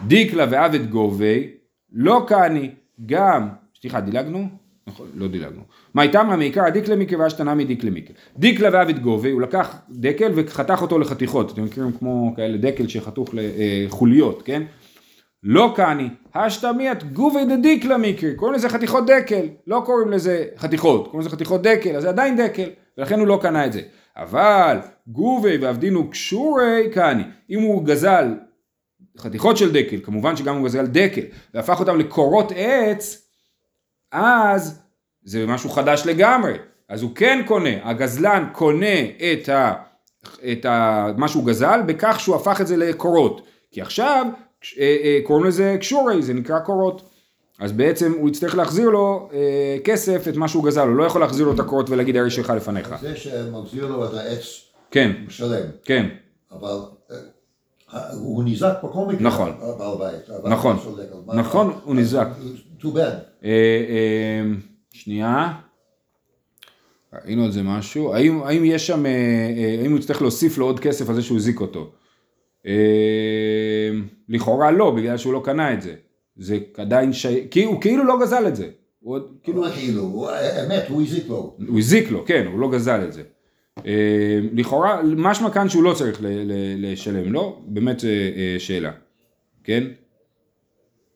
דיקלה 0.06 0.46
ועבד 0.50 0.90
גובי, 0.90 1.50
לא 1.92 2.24
קני, 2.28 2.70
גם, 3.06 3.48
סליחה, 3.80 4.00
דילגנו? 4.00 4.63
נכון, 4.86 5.06
לא 5.14 5.28
דילגנו. 5.28 5.62
מה 5.94 6.02
איתם 6.02 6.26
לה 6.30 6.36
מעיקר 6.36 6.64
הדיקלה 6.64 6.96
מיקר 6.96 7.18
והשתנה 7.18 7.54
מדיקלה 7.54 7.90
מיקר. 7.90 8.12
דיקלה 8.36 8.68
ועבד 8.72 8.98
גובי, 8.98 9.30
הוא 9.30 9.40
לקח 9.40 9.76
דקל 9.90 10.32
וחתך 10.34 10.82
אותו 10.82 10.98
לחתיכות, 10.98 11.52
אתם 11.52 11.64
מכירים 11.64 11.92
כמו 11.92 12.32
כאלה 12.36 12.58
דקל 12.58 12.88
שחתוך 12.88 13.28
לחוליות, 13.32 14.42
כן? 14.42 14.62
לא 15.42 15.72
קני, 15.76 16.08
השתמיית 16.34 17.04
גובי 17.12 17.44
דדיקלה 17.44 17.98
מיקר, 17.98 18.34
קוראים 18.36 18.54
לזה 18.54 18.68
חתיכות 18.68 19.06
דקל, 19.06 19.46
לא 19.66 19.82
קוראים 19.86 20.10
לזה 20.10 20.44
חתיכות, 20.56 21.04
קוראים 21.04 21.20
לזה 21.20 21.30
חתיכות 21.30 21.62
דקל, 21.62 21.96
אז 21.96 22.02
זה 22.02 22.08
עדיין 22.08 22.36
דקל, 22.36 22.70
ולכן 22.98 23.18
הוא 23.18 23.26
לא 23.26 23.38
קנה 23.42 23.66
את 23.66 23.72
זה. 23.72 23.80
אבל 24.16 24.78
גובי 25.06 25.56
ועבדינו 25.56 26.10
קשורי 26.10 26.90
קני, 26.92 27.22
אם 27.50 27.60
הוא 27.60 27.84
גזל 27.84 28.34
חתיכות 29.18 29.56
של 29.56 29.72
דקל, 29.72 29.96
כמובן 30.02 30.36
שגם 30.36 30.56
הוא 30.56 30.64
גזל 30.64 30.86
דקל, 30.86 31.20
והפך 31.54 31.80
אותם 31.80 31.98
לקורות 31.98 32.52
עץ, 32.56 33.23
אז 34.14 34.80
זה 35.24 35.46
משהו 35.46 35.70
חדש 35.70 36.02
לגמרי. 36.06 36.54
אז 36.88 37.02
הוא 37.02 37.10
כן 37.14 37.42
קונה, 37.46 37.70
הגזלן 37.82 38.46
קונה 38.52 39.00
את, 39.32 39.48
ה, 39.48 39.72
את 40.52 40.64
ה, 40.64 41.06
מה 41.16 41.28
שהוא 41.28 41.46
גזל 41.46 41.80
בכך 41.86 42.20
שהוא 42.20 42.36
הפך 42.36 42.60
את 42.60 42.66
זה 42.66 42.76
לקורות. 42.76 43.46
כי 43.70 43.80
עכשיו 43.80 44.26
אה, 44.78 44.96
אה, 45.02 45.18
קוראים 45.24 45.46
לזה 45.46 45.76
קשורי, 45.80 46.22
זה 46.22 46.34
נקרא 46.34 46.58
קורות. 46.58 47.10
אז 47.58 47.72
בעצם 47.72 48.12
הוא 48.18 48.28
יצטרך 48.28 48.54
להחזיר 48.54 48.88
לו 48.88 49.28
אה, 49.32 49.76
כסף 49.84 50.28
את 50.28 50.36
מה 50.36 50.48
שהוא 50.48 50.64
גזל, 50.64 50.88
הוא 50.88 50.96
לא 50.96 51.04
יכול 51.04 51.20
להחזיר 51.20 51.46
לו 51.46 51.54
את 51.54 51.60
הקורות 51.60 51.90
ולהגיד 51.90 52.16
הרי 52.16 52.30
שלך 52.30 52.50
לפניך. 52.50 52.94
זה 53.00 53.16
שמחזיר 53.16 53.86
לו 53.86 54.04
את 54.04 54.14
העץ 54.14 54.60
כן, 54.90 55.12
הוא 55.22 55.30
שלם, 55.30 55.66
כן. 55.84 56.06
אבל 56.52 56.78
הוא 58.12 58.44
נזעק 58.44 58.84
בכל 58.84 59.06
מקרה, 59.06 59.26
נכון. 59.26 59.52
בעל 59.78 59.98
בית. 59.98 60.28
הבעל 60.28 60.52
נכון. 60.52 60.76
נכון, 61.34 61.72
הוא 61.84 61.94
נזעק. 61.94 62.28
Too 62.84 62.96
bad. 62.96 63.44
אה, 63.44 63.50
אה, 63.88 64.42
שנייה. 64.92 65.52
ראינו 67.24 67.44
על 67.44 67.50
זה 67.50 67.62
משהו. 67.62 68.14
האם, 68.14 68.42
האם 68.42 68.64
יש 68.64 68.86
שם, 68.86 69.06
אה, 69.06 69.76
האם 69.82 69.90
הוא 69.90 69.98
יצטרך 69.98 70.22
להוסיף 70.22 70.58
לו 70.58 70.66
עוד 70.66 70.80
כסף 70.80 71.08
על 71.08 71.14
זה 71.14 71.22
שהוא 71.22 71.38
הזיק 71.38 71.60
אותו? 71.60 71.92
לכאורה 74.28 74.70
לא, 74.70 74.90
בגלל 74.90 75.16
שהוא 75.16 75.32
לא 75.32 75.42
קנה 75.44 75.72
את 75.72 75.82
זה. 75.82 75.94
זה 76.36 76.58
עדיין 76.76 77.12
ש... 77.12 77.26
כי 77.50 77.64
הוא 77.64 77.80
כאילו 77.80 78.04
לא 78.04 78.20
גזל 78.20 78.48
את 78.48 78.56
זה. 78.56 78.68
הוא 79.00 79.14
עוד, 79.14 79.36
כאילו, 79.42 79.64
כאילו, 79.74 80.30
האמת, 80.30 80.82
הוא 80.88 81.02
הזיק 81.02 81.28
לו. 81.28 81.56
הוא 81.68 81.78
הזיק 81.78 82.10
לו, 82.10 82.24
כן, 82.26 82.46
הוא 82.52 82.60
לא 82.60 82.70
גזל 82.70 83.04
את 83.04 83.12
זה. 83.12 83.22
לכאורה, 84.52 85.02
משמע 85.02 85.50
כאן 85.50 85.68
שהוא 85.68 85.82
לא 85.82 85.94
צריך 85.94 86.18
לשלם 86.76 87.32
לו, 87.32 87.62
באמת 87.66 88.04
אה, 88.04 88.10
אה, 88.10 88.56
שאלה, 88.58 88.92
כן? 89.64 89.84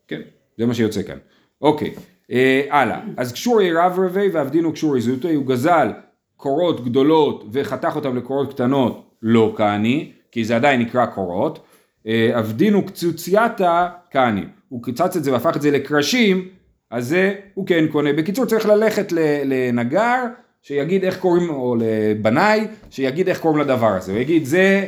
כן, 0.09 0.21
זה 0.59 0.67
מה 0.67 0.75
שיוצא 0.75 1.03
כאן. 1.03 1.19
אוקיי, 1.63 1.95
אה, 2.33 2.63
הלאה. 2.71 3.01
אז 3.17 3.33
קשורי 3.33 3.73
רב 3.73 3.99
רבי 4.01 4.29
ועבדינו 4.33 4.73
קשורי 4.73 5.01
זוטי, 5.01 5.35
הוא 5.35 5.47
גזל 5.47 5.89
קורות 6.37 6.85
גדולות 6.85 7.45
וחתך 7.53 7.97
אותם 7.97 8.17
לקורות 8.17 8.53
קטנות, 8.53 9.11
לא 9.23 9.55
כעני, 9.57 10.13
כי 10.33 10.45
זה 10.45 10.57
עדיין 10.57 10.81
נקרא 10.81 11.07
קורות. 11.07 11.59
אה, 12.07 12.31
עבדינו 12.35 12.87
קצוצייתא 12.87 13.87
כעני. 14.11 14.45
הוא 14.69 14.83
קיצץ 14.83 15.17
את 15.17 15.25
זה 15.25 15.33
והפך 15.33 15.57
את 15.57 15.63
זה 15.63 15.71
לקרשים, 15.71 16.49
אז 16.91 17.09
זה 17.09 17.35
הוא 17.55 17.67
כן 17.67 17.85
קונה. 17.93 18.13
בקיצור 18.13 18.47
צריך 18.47 18.67
ללכת 18.67 19.13
לנגר 19.45 20.25
שיגיד 20.63 21.05
איך 21.05 21.19
קוראים, 21.19 21.51
או 21.51 21.77
לבנאי, 21.79 22.67
שיגיד 22.91 23.29
איך 23.29 23.41
קוראים 23.41 23.61
לדבר 23.61 23.87
הזה. 23.87 24.13
הוא 24.13 24.21
יגיד 24.21 24.45
זה 24.45 24.87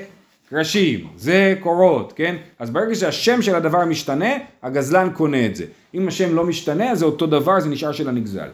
קרשים, 0.50 1.06
זה 1.16 1.54
קורות, 1.60 2.12
כן? 2.16 2.36
אז 2.58 2.70
ברגע 2.70 2.94
שהשם 2.94 3.42
של 3.42 3.54
הדבר 3.54 3.84
משתנה, 3.84 4.30
הגזלן 4.62 5.08
קונה 5.12 5.46
את 5.46 5.56
זה. 5.56 5.64
אם 5.94 6.08
השם 6.08 6.34
לא 6.34 6.44
משתנה, 6.44 6.90
אז 6.90 6.98
זה 6.98 7.04
אותו 7.04 7.26
דבר, 7.26 7.60
זה 7.60 7.68
נשאר 7.68 7.92
של 7.92 8.08
הנגזל. 8.08 8.48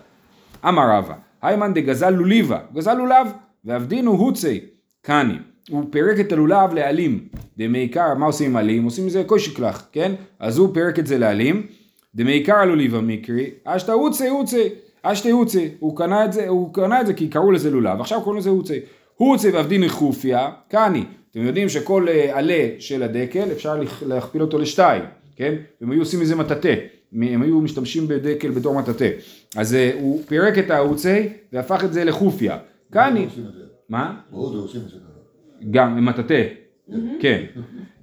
אמר 0.68 0.90
רבא, 0.90 1.14
היימן 1.42 1.74
דגזל 1.74 2.10
לוליבה, 2.10 2.58
גזל 2.74 2.94
לולב, 2.94 3.26
ועבדינו 3.64 4.10
הוצי, 4.10 4.60
קני. 5.02 5.34
הוא 5.70 5.84
פירק 5.90 6.20
את 6.20 6.32
הלולב 6.32 6.74
לעלים. 6.74 7.28
דמעיקר, 7.58 8.14
מה 8.14 8.26
עושים 8.26 8.50
עם 8.50 8.56
עלים? 8.56 8.84
עושים 8.84 9.06
מזה 9.06 9.24
קושיקלח, 9.24 9.88
כן? 9.92 10.12
אז 10.38 10.58
הוא 10.58 10.74
פירק 10.74 10.98
את 10.98 11.06
זה 11.06 11.18
לעלים. 11.18 11.66
דמעיקר 12.14 12.56
הלוליבה 12.56 13.00
מקרי, 13.00 13.50
אשתא 13.64 13.92
הוצי 13.92 14.28
הוצי, 14.28 14.68
אשתא 15.02 15.28
הוצי. 15.28 15.68
הוא 15.78 15.96
קנה 15.96 16.24
את 16.24 16.32
זה, 16.32 16.48
הוא 16.48 16.74
קנה 16.74 17.00
את 17.00 17.06
זה 17.06 17.14
כי 17.14 17.28
קראו 17.28 17.52
לזה 17.52 17.70
לולב, 17.70 18.00
עכשיו 18.00 18.20
קוראים 18.22 18.40
לזה 18.40 18.50
הוצי. 18.50 18.80
הוצי 19.16 19.50
ועבדינו 19.50 19.88
חופיה, 19.88 20.50
קני. 20.68 21.04
אתם 21.30 21.40
יודעים 21.40 21.68
שכל 21.68 22.06
אה, 22.08 22.38
עלה 22.38 22.68
של 22.78 23.02
הדקל 23.02 23.52
אפשר 23.52 23.80
להכפיל 24.02 24.42
אותו 24.42 24.58
לשתיים, 24.58 25.02
כן? 25.36 25.54
הם 25.80 25.90
היו 25.90 26.00
עושים 26.00 26.20
מזה 26.20 26.36
מטאטא, 26.36 26.74
הם 27.12 27.42
היו 27.42 27.60
משתמשים 27.60 28.08
בדקל 28.08 28.50
בתור 28.50 28.74
מטאטא. 28.78 29.10
אז 29.56 29.74
אה, 29.74 29.90
הוא 30.00 30.22
פירק 30.28 30.58
את 30.58 30.70
ההוצי 30.70 31.28
והפך 31.52 31.84
את 31.84 31.92
זה 31.92 32.04
לחופיה. 32.04 32.58
את 33.24 33.52
זה. 33.52 33.62
מה? 33.88 34.16
בהודו 34.30 34.58
עושים 34.58 34.80
את 34.80 34.88
זה. 34.88 34.96
גם, 35.70 35.96
עם 35.96 36.04
מטאטא, 36.04 36.42
כן. 37.20 37.44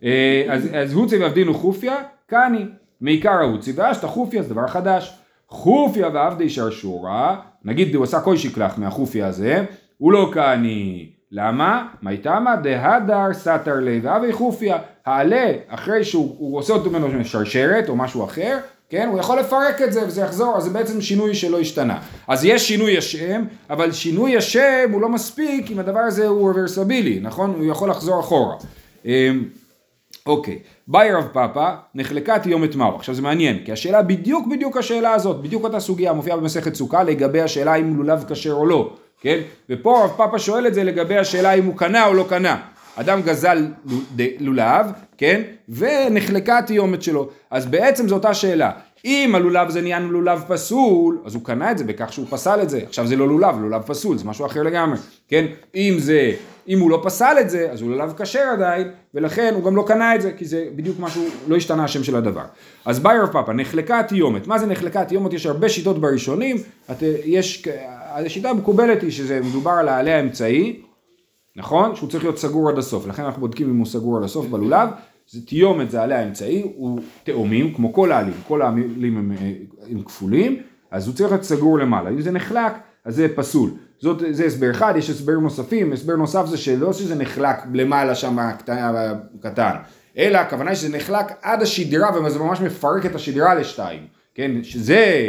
אה, 0.04 0.46
אז, 0.50 0.94
הוצי 0.94 1.18
ועבדינו 1.18 1.54
חופיה, 1.54 1.96
קני. 2.28 2.66
מעיקר 3.02 3.32
ההוצי 3.32 3.72
ואשתא 3.76 4.08
חופיה 4.08 4.44
זה 4.44 4.50
דבר 4.50 4.68
חדש. 4.68 5.18
חופיה 5.48 6.10
ועבדי 6.13 6.50
שרשורה, 6.50 7.42
נגיד 7.66 7.96
הוא 7.96 8.04
עשה 8.04 8.22
כל 8.22 8.38
שקלח 8.38 8.78
מהחופיה 8.78 9.28
הזה, 9.28 9.66
הוא 9.98 10.12
לא 10.12 10.30
קני. 10.34 11.10
למה? 11.32 11.88
מי 12.02 12.18
תמה 12.18 12.56
דהדר 12.56 13.34
סתר 13.34 13.76
ליה 13.80 14.00
ואבי 14.04 14.34
חופיה. 14.34 14.78
העלה, 15.06 15.52
אחרי 15.68 16.04
שהוא 16.04 16.36
הוא 16.38 16.58
עושה 16.58 16.74
אותו 16.74 16.89
ממנו 16.89 17.26
שרשרת 17.26 17.89
או 17.89 17.96
משהו 17.96 18.26
אחר, 18.26 18.58
כן, 18.94 19.08
הוא 19.12 19.20
יכול 19.20 19.40
לפרק 19.40 19.82
את 19.82 19.94
זה 19.94 20.08
וזה 20.08 20.22
יחזור, 20.22 20.58
אז 20.58 20.64
זה 20.64 20.70
בעצם 20.70 21.02
שינוי 21.02 21.36
שלא 21.36 21.60
השתנה. 21.60 22.00
אז 22.28 22.46
יש 22.46 22.68
שינוי 22.68 22.98
השם, 22.98 23.44
אבל 23.70 23.92
שינוי 23.92 24.38
השם 24.38 24.90
הוא 24.92 25.02
לא 25.02 25.10
מספיק 25.10 25.72
אם 25.72 25.80
הדבר 25.80 26.00
הזה 26.00 26.28
הוא 26.28 26.52
רוורסבילי, 26.52 27.20
נכון? 27.22 27.54
הוא 27.58 27.66
יכול 27.66 27.90
לחזור 27.90 28.20
אחורה. 28.20 28.56
אמ, 29.06 29.44
אוקיי, 30.26 30.60
ביי 30.88 31.14
רב 31.14 31.28
פאפא, 31.34 31.76
נחלקה 31.96 32.40
תיומת 32.40 32.76
מהו. 32.76 32.96
עכשיו 32.96 33.16
זה 33.16 33.22
מעניין, 33.22 33.60
כי 33.66 33.72
השאלה 33.72 34.02
בדיוק 34.02 34.48
בדיוק 34.48 34.78
השאלה 34.78 35.14
הזאת, 35.14 35.42
בדיוק 35.42 35.64
אותה 35.64 35.80
סוגיה 35.80 36.14
מופיעה 36.14 36.38
במסכת 36.38 36.76
סוכה 36.76 37.04
לגבי 37.04 37.42
השאלה 37.42 37.76
אם 37.76 37.98
לולב 37.98 38.26
כשר 38.30 38.54
או 38.54 38.66
לא, 38.66 38.94
כן? 39.22 39.40
ופה 39.70 40.04
רב 40.04 40.12
פאפא 40.18 40.38
שואל 40.38 40.68
את 40.68 40.74
זה 40.74 40.84
לגבי 40.84 41.18
השאלה 41.18 41.54
אם 41.54 41.66
הוא 41.66 41.78
קנה 41.78 42.06
או 42.06 42.14
לא 42.14 42.26
קנה. 42.30 42.58
אדם 42.96 43.22
גזל 43.22 43.68
לולב, 44.40 44.86
כן? 45.18 45.42
ונחלקה 45.70 46.58
התיומת 46.58 47.04
שלו. 47.04 47.30
אז 47.52 47.66
בעצם 47.66 48.08
זו 48.08 48.16
אותה 48.16 48.34
שאלה. 48.34 48.72
אם 49.06 49.36
הלולב 49.36 49.70
זה 49.70 49.82
נהיה 49.82 50.00
לולב 50.00 50.44
פסול, 50.48 51.22
אז 51.26 51.36
הוא 51.36 51.44
קנה 51.44 51.72
את 51.72 51.78
זה 51.78 51.84
בכך 51.84 52.14
שהוא 52.14 52.26
פסל 52.30 52.60
את 52.62 52.70
זה. 52.70 52.82
עכשיו 52.88 53.08
זה 53.08 53.16
לא 53.16 53.28
לולב, 53.28 53.62
לולב 53.62 53.82
פסול, 53.82 54.18
זה 54.18 54.26
משהו 54.26 54.46
אחר 54.46 54.64
לגמרי, 54.64 54.98
כן? 55.28 55.46
אם 55.76 55.96
זה, 55.98 56.32
אם 56.68 56.80
הוא 56.80 56.92
לא 56.92 57.02
פסל 57.04 57.36
את 57.42 57.50
זה, 57.50 57.72
אז 57.72 57.82
הוא 57.82 57.92
לולב 57.92 58.14
כשר 58.18 58.50
עדיין, 58.54 58.88
ולכן 59.14 59.54
הוא 59.56 59.64
גם 59.64 59.76
לא 59.76 59.84
קנה 59.88 60.16
את 60.16 60.22
זה, 60.22 60.32
כי 60.38 60.46
זה 60.46 60.66
בדיוק 60.76 61.00
משהו, 61.00 61.26
לא 61.48 61.56
השתנה 61.56 61.84
השם 61.84 62.04
של 62.04 62.16
הדבר. 62.16 62.44
אז 62.86 63.00
ביי 63.00 63.20
רב 63.20 63.32
פאפא, 63.32 63.52
נחלקה 63.52 64.00
התיומת. 64.00 64.48
מה 64.48 64.60
זה 64.60 64.66
נחלקה 64.66 65.02
התיומת? 65.02 65.34
יש 65.34 65.46
הרבה 65.46 65.70
שיטות 65.70 66.02
בראשונים. 66.02 66.58
את, 66.92 67.04
יש, 67.26 67.68
השיטה 67.96 68.50
המקובלת 68.50 69.02
היא 69.02 69.12
שזה 69.12 69.40
מדובר 69.44 69.72
על 69.72 69.88
העלה 69.88 70.16
האמצעי, 70.16 70.82
נכון? 71.56 71.96
שהוא 71.96 72.10
צריך 72.10 72.24
להיות 72.24 72.38
סגור 72.38 72.70
עד 72.70 72.78
הסוף, 72.78 73.08
לכן 73.08 73.24
אנחנו 73.24 73.42
בודקים 73.42 73.70
אם 73.70 73.78
הוא 73.78 73.86
סגור 73.86 74.18
עד 74.18 74.24
הסוף 74.24 74.48
בלולב, 74.48 74.89
זה 75.32 75.46
תיומת 75.46 75.92
זה 75.92 76.02
העלה 76.02 76.20
האמצעי, 76.20 76.72
הוא 76.76 77.00
תאומים, 77.24 77.74
כמו 77.74 77.94
כל 77.94 78.12
העלים, 78.12 78.34
כל 78.48 78.62
העלים 78.62 79.18
הם, 79.18 79.32
אה, 79.32 79.54
הם 79.89 80.04
כפולים, 80.04 80.62
אז 80.92 81.08
הוא 81.08 81.16
צריך 81.16 81.32
להיות 81.32 81.44
סגור 81.44 81.80
למעלה, 81.80 82.10
אם 82.10 82.22
זה 82.22 82.32
נחלק, 82.32 82.74
אז 83.06 83.16
זה 83.16 83.28
פסול. 83.36 83.72
זאת, 84.00 84.24
זה 84.32 84.46
הסבר 84.46 84.72
אחד, 84.72 84.94
יש 84.98 85.10
הסבר 85.10 85.34
נוספים, 85.34 85.94
הסבר 85.94 86.16
נוסף 86.16 86.46
זה 86.46 86.58
שלא 86.58 86.94
שזה 86.94 87.16
נחלק 87.16 87.58
למעלה 87.74 88.16
שם 88.16 88.39
הקטן, 88.39 88.94
קטן, 89.42 89.76
אלא 90.18 90.38
הכוונה 90.38 90.76
שזה 90.76 90.98
נחלק 90.98 91.26
עד 91.42 91.62
השדרה, 91.62 92.26
וזה 92.26 92.39
ממש 92.39 92.62
מפרק 92.62 93.06
את 93.06 93.16
השדרה 93.16 93.56
לשתיים, 93.56 94.02
כן? 94.36 94.63
שזה 94.63 95.24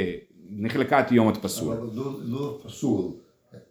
נחלקה 0.51 1.03
תיומת 1.03 1.37
פסול. 1.37 1.77
אבל 1.77 1.87
לא- 1.95 2.13
לא 2.25 2.59
פסול. 2.65 3.05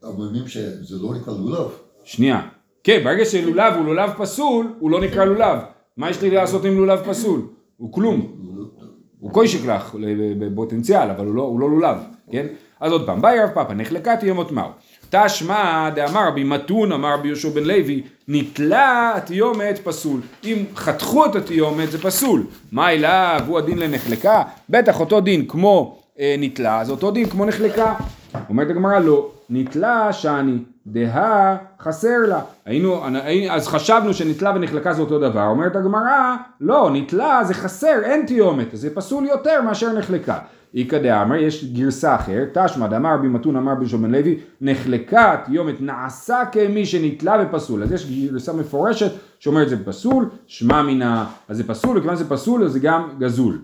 אומרים 0.03 0.47
שזה 0.47 0.95
לא 1.01 1.15
נקרא 1.15 1.33
לולב. 1.33 1.67
שנייה. 2.03 2.41
כן, 2.83 3.01
ברגע 3.03 3.25
שלולב 3.25 3.73
הוא 3.73 3.85
לולב 3.85 4.11
פסול, 4.17 4.73
הוא 4.79 4.91
לא 4.91 5.01
נקרא 5.01 5.25
לולב. 5.25 5.59
מה 5.97 6.09
יש 6.09 6.21
לי 6.21 6.29
לעשות 6.29 6.65
עם 6.65 6.77
לולב 6.77 6.99
פסול? 7.05 7.41
הוא 7.77 7.93
כלום. 7.93 8.27
הוא 9.19 9.31
קוישקלח 9.31 9.95
בפוטנציאל, 10.39 11.09
אבל 11.09 11.25
הוא 11.25 11.35
לא, 11.35 11.41
הוא 11.41 11.59
לא 11.59 11.69
לולב, 11.69 11.97
כן? 12.31 12.45
אז 12.79 12.91
עוד 12.91 13.05
פעם, 13.05 13.21
באי 13.21 13.39
רב 13.39 13.49
פאפא, 13.49 13.73
נחלקה 13.73 14.17
תיומת 14.17 14.51
מהו. 14.51 14.69
תשמע 15.09 15.89
דאמר 15.89 16.27
רבי 16.27 16.43
מתון, 16.43 16.91
אמר 16.91 17.13
רבי 17.13 17.27
יהושע 17.27 17.49
בן 17.49 17.63
לוי, 17.63 18.03
נתלה 18.27 19.13
התיומת 19.15 19.79
פסול. 19.83 20.21
אם 20.43 20.57
חתכו 20.75 21.25
את 21.25 21.35
התיומת 21.35 21.91
זה 21.91 22.01
פסול. 22.01 22.43
מה 22.71 22.91
אליו, 22.91 23.41
הוא 23.47 23.57
הדין 23.57 23.77
לנחלקה? 23.77 24.43
בטח 24.69 24.99
אותו 24.99 25.21
דין 25.21 25.45
כמו 25.47 25.99
אה, 26.19 26.35
נתלה, 26.39 26.85
זה 26.85 26.91
אותו 26.91 27.11
דין 27.11 27.29
כמו 27.29 27.45
נחלקה. 27.45 27.93
אומרת 28.49 28.69
הגמרא 28.69 28.99
לא, 28.99 29.31
נתלה 29.49 30.13
שאני, 30.13 30.57
דהה 30.87 31.57
חסר 31.79 32.17
לה. 32.27 32.41
היינו, 32.65 33.03
אז 33.51 33.67
חשבנו 33.67 34.13
שנתלה 34.13 34.51
ונחלקה 34.55 34.93
זה 34.93 35.01
אותו 35.01 35.19
דבר. 35.19 35.45
אומרת 35.45 35.75
הגמרא, 35.75 36.35
לא, 36.61 36.89
נתלה 36.93 37.43
זה 37.43 37.53
חסר, 37.53 38.01
אין 38.03 38.25
תיומת, 38.25 38.73
אז 38.73 38.79
זה 38.79 38.95
פסול 38.95 39.25
יותר 39.25 39.61
מאשר 39.61 39.93
נחלקה. 39.93 40.39
איכא 40.75 40.97
דאמר, 40.97 41.35
יש 41.35 41.73
גרסה 41.73 42.15
אחרת, 42.15 42.57
תשמע 42.57 42.87
דאמר 42.87 43.13
רבי 43.13 43.27
מתון 43.27 43.55
אמר 43.55 43.73
בן 43.75 44.11
לוי, 44.11 44.39
נחלקה 44.61 45.37
תיומת 45.45 45.81
נעשה 45.81 46.43
כמי 46.51 46.85
שנתלה 46.85 47.43
ופסול. 47.43 47.83
אז 47.83 47.91
יש 47.91 48.11
גרסה 48.11 48.53
מפורשת 48.53 49.11
שאומרת 49.39 49.69
זה 49.69 49.85
פסול, 49.85 50.29
שמע 50.47 50.81
מינה, 50.81 51.25
אז 51.49 51.57
זה 51.57 51.67
פסול, 51.67 51.97
וכיוון 51.97 52.15
שזה 52.15 52.29
פסול 52.29 52.63
אז 52.63 52.71
זה 52.71 52.79
גם 52.79 53.09
גזול. 53.19 53.59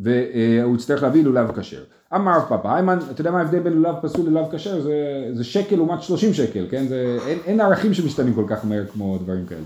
והוא 0.00 0.76
יצטרך 0.76 1.02
להביא 1.02 1.24
לולב 1.24 1.60
כשר. 1.60 1.80
אמר 2.14 2.36
רב 2.36 2.44
פאפא, 2.48 2.68
איימן, 2.68 2.98
אתה 3.10 3.20
יודע 3.20 3.30
מה 3.30 3.38
ההבדל 3.38 3.58
בין 3.58 3.72
לולב 3.72 3.94
פסול 4.02 4.26
ללולב 4.26 4.46
כשר? 4.52 4.80
זה, 4.80 4.92
זה 5.32 5.44
שקל 5.44 5.76
לעומת 5.76 6.02
30 6.02 6.34
שקל, 6.34 6.66
כן? 6.70 6.86
זה, 6.86 7.18
אין, 7.26 7.38
אין 7.46 7.60
ערכים 7.60 7.94
שמשתנים 7.94 8.34
כל 8.34 8.44
כך 8.48 8.64
מהר 8.64 8.86
כמו 8.86 9.18
דברים 9.18 9.46
כאלה. 9.46 9.60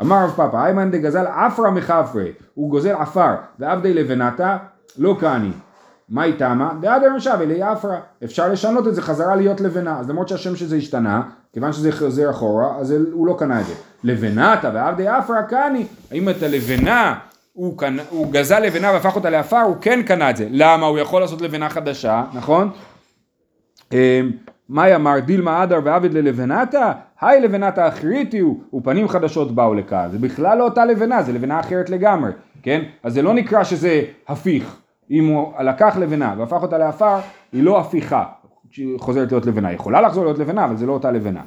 אמר 0.00 0.24
רב 0.24 0.30
פאפא, 0.36 0.56
איימן 0.56 0.90
דגזל 0.90 1.26
עפרא 1.26 1.70
מחפרי, 1.70 2.32
הוא 2.54 2.70
גוזל 2.70 2.94
עפר, 2.94 3.34
ועבדי 3.58 3.94
לבנתה, 3.94 4.56
לא 4.98 5.16
כעני. 5.20 5.50
מה 6.08 6.24
איתמה? 6.24 6.72
דאדר 6.80 7.12
משב 7.16 7.38
אלי 7.40 7.62
עפרא. 7.62 7.96
אפשר 8.24 8.48
לשנות 8.48 8.88
את 8.88 8.94
זה 8.94 9.02
חזרה 9.02 9.36
להיות 9.36 9.60
לבנה. 9.60 9.98
אז 9.98 10.10
למרות 10.10 10.28
שהשם 10.28 10.56
של 10.56 10.66
זה 10.66 10.76
השתנה, 10.76 11.22
כיוון 11.52 11.72
שזה 11.72 11.92
חוזר 11.92 12.30
אחורה, 12.30 12.76
אז 12.78 12.94
הוא 13.12 13.26
לא 13.26 13.36
קנה 13.38 13.60
את 13.60 13.66
זה. 13.66 13.74
לבנתה 14.04 14.70
ועבדי 14.74 15.08
עפרא 15.08 15.42
קני. 15.42 15.86
האם 16.10 16.28
את 16.28 16.42
הלבנה 16.42 17.18
הוא, 17.60 17.78
קנה, 17.78 18.02
הוא 18.10 18.32
גזל 18.32 18.58
לבנה 18.58 18.92
והפך 18.92 19.16
אותה 19.16 19.30
לעפר, 19.30 19.60
הוא 19.60 19.76
כן 19.80 20.02
קנה 20.02 20.30
את 20.30 20.36
זה. 20.36 20.46
למה? 20.50 20.86
הוא 20.86 20.98
יכול 20.98 21.20
לעשות 21.20 21.42
לבנה 21.42 21.68
חדשה, 21.68 22.24
נכון? 22.34 22.70
אמ, 23.92 23.98
מאי 24.68 24.94
אמר 24.94 25.18
דילמה 25.18 25.62
אדר 25.62 25.78
ועבד 25.84 26.14
ללבנתה? 26.14 26.92
היי 27.20 27.40
לבנתה 27.40 27.88
אחריתי 27.88 28.38
הוא, 28.38 28.60
ופנים 28.74 29.08
חדשות 29.08 29.54
באו 29.54 29.74
לכאן. 29.74 30.08
זה 30.12 30.18
בכלל 30.18 30.58
לא 30.58 30.64
אותה 30.64 30.84
לבנה, 30.84 31.22
זה 31.22 31.32
לבנה 31.32 31.60
אחרת 31.60 31.90
לגמרי, 31.90 32.30
כן? 32.62 32.82
אז 33.02 33.14
זה 33.14 33.22
לא 33.22 33.34
נקרא 33.34 33.64
שזה 33.64 34.02
הפיך. 34.28 34.76
אם 35.10 35.26
הוא 35.26 35.52
לקח 35.62 35.96
לבנה 35.96 36.34
והפך 36.38 36.62
אותה 36.62 36.78
לעפר, 36.78 37.18
היא 37.52 37.62
לא 37.62 37.80
הפיכה. 37.80 38.24
חוזרת 38.98 39.32
להיות 39.32 39.46
לבנה, 39.46 39.72
יכולה 39.72 40.00
לחזור 40.00 40.24
להיות 40.24 40.38
לבנה, 40.38 40.64
אבל 40.64 40.76
זה 40.76 40.86
לא 40.86 40.92
אותה 40.92 41.10
לבנה. 41.10 41.42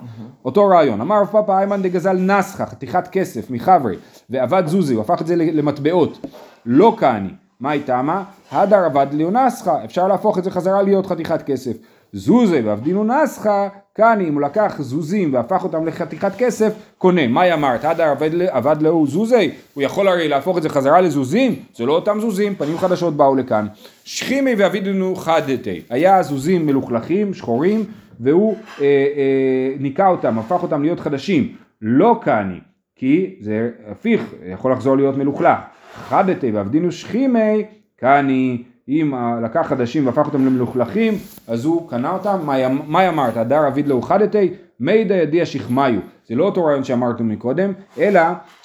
אותו 0.45 0.67
רעיון, 0.67 1.01
אמר 1.01 1.21
רב 1.21 1.27
פאפא 1.27 1.51
איימן 1.51 1.81
דגזל 1.81 2.17
נסחה, 2.17 2.65
חתיכת 2.65 3.07
כסף 3.12 3.51
מחברי, 3.51 3.95
ועבד 4.29 4.63
זוזי, 4.65 4.93
הוא 4.93 5.01
הפך 5.01 5.21
את 5.21 5.27
זה 5.27 5.36
למטבעות. 5.36 6.25
לא 6.65 6.95
כעני, 6.99 7.29
מה 7.59 7.71
היא 7.71 7.81
טעמה? 7.86 8.23
הדר 8.51 8.86
עבד 8.86 9.07
ליהו 9.12 9.31
נסחה, 9.31 9.83
אפשר 9.83 10.07
להפוך 10.07 10.38
את 10.38 10.43
זה 10.43 10.51
חזרה 10.51 10.81
להיות 10.81 11.05
חתיכת 11.05 11.41
כסף. 11.41 11.77
זוזי 12.13 12.60
ועבדינו 12.60 13.04
נסחה, 13.04 13.67
כעני, 13.95 14.28
אם 14.28 14.34
הוא 14.34 14.41
לקח 14.41 14.76
זוזים 14.80 15.34
והפך 15.34 15.63
אותם 15.63 15.86
לחתיכת 15.86 16.32
כסף, 16.38 16.73
קונה. 16.97 17.28
מה 17.28 17.54
אמרת? 17.54 17.86
הדר 17.86 18.04
עבד, 18.04 18.41
עבד 18.41 18.82
לאו 18.82 19.08
זוזי? 19.08 19.52
הוא 19.73 19.84
יכול 19.84 20.08
הרי 20.08 20.28
להפוך 20.28 20.58
את 20.58 20.63
זה 20.63 20.69
חזרה 20.69 21.02
לזוזים? 21.02 21.56
זה 21.76 21.86
לא 21.86 21.95
אותם 21.95 22.19
זוזים, 22.19 22.56
פנים 22.56 22.78
חדשות 22.78 23.17
באו 23.17 23.36
לכאן. 23.36 23.67
שכימי 24.04 24.56
ועבידנו 24.56 25.15
חדתי. 25.15 25.82
היה 25.89 26.23
זוזים 26.23 26.65
מלוכלכים, 26.65 27.34
שחורים, 27.34 27.86
והוא 28.19 28.56
אה, 28.82 28.86
אה, 28.86 29.76
ניקה 29.80 30.08
אותם, 30.08 30.39
הפך 30.39 30.63
אותם 30.63 30.82
להיות 30.82 30.99
חדשים. 30.99 31.56
לא 31.82 32.19
כעני, 32.23 32.60
כי 32.95 33.36
זה 33.41 33.69
הפיך, 33.91 34.21
יכול 34.45 34.71
לחזור 34.71 34.97
להיות 34.97 35.17
מלוכלך. 35.17 35.58
חדתי 35.93 36.52
ועבדינו 36.52 36.91
שכימי, 36.91 37.63
כעני. 37.97 38.63
אם 38.89 39.13
לקח 39.43 39.67
חדשים 39.67 40.06
והפך 40.06 40.26
אותם 40.26 40.46
למלוכלכים, 40.46 41.13
אז 41.48 41.65
הוא 41.65 41.89
קנה 41.89 42.12
אותם, 42.12 42.39
מה 42.88 43.10
אמרת? 43.10 43.38
הדר 43.38 43.67
אביד 43.67 43.88
לא 43.88 44.00
חדתי, 44.04 44.54
מידע 44.80 45.15
ידיע 45.15 45.46
שכמיו. 45.46 46.00
זה 46.28 46.36
לא 46.36 46.46
אותו 46.46 46.65
רעיון 46.65 46.84
שאמרתם 46.84 47.30
מקודם, 47.30 47.74
אלא 47.98 48.22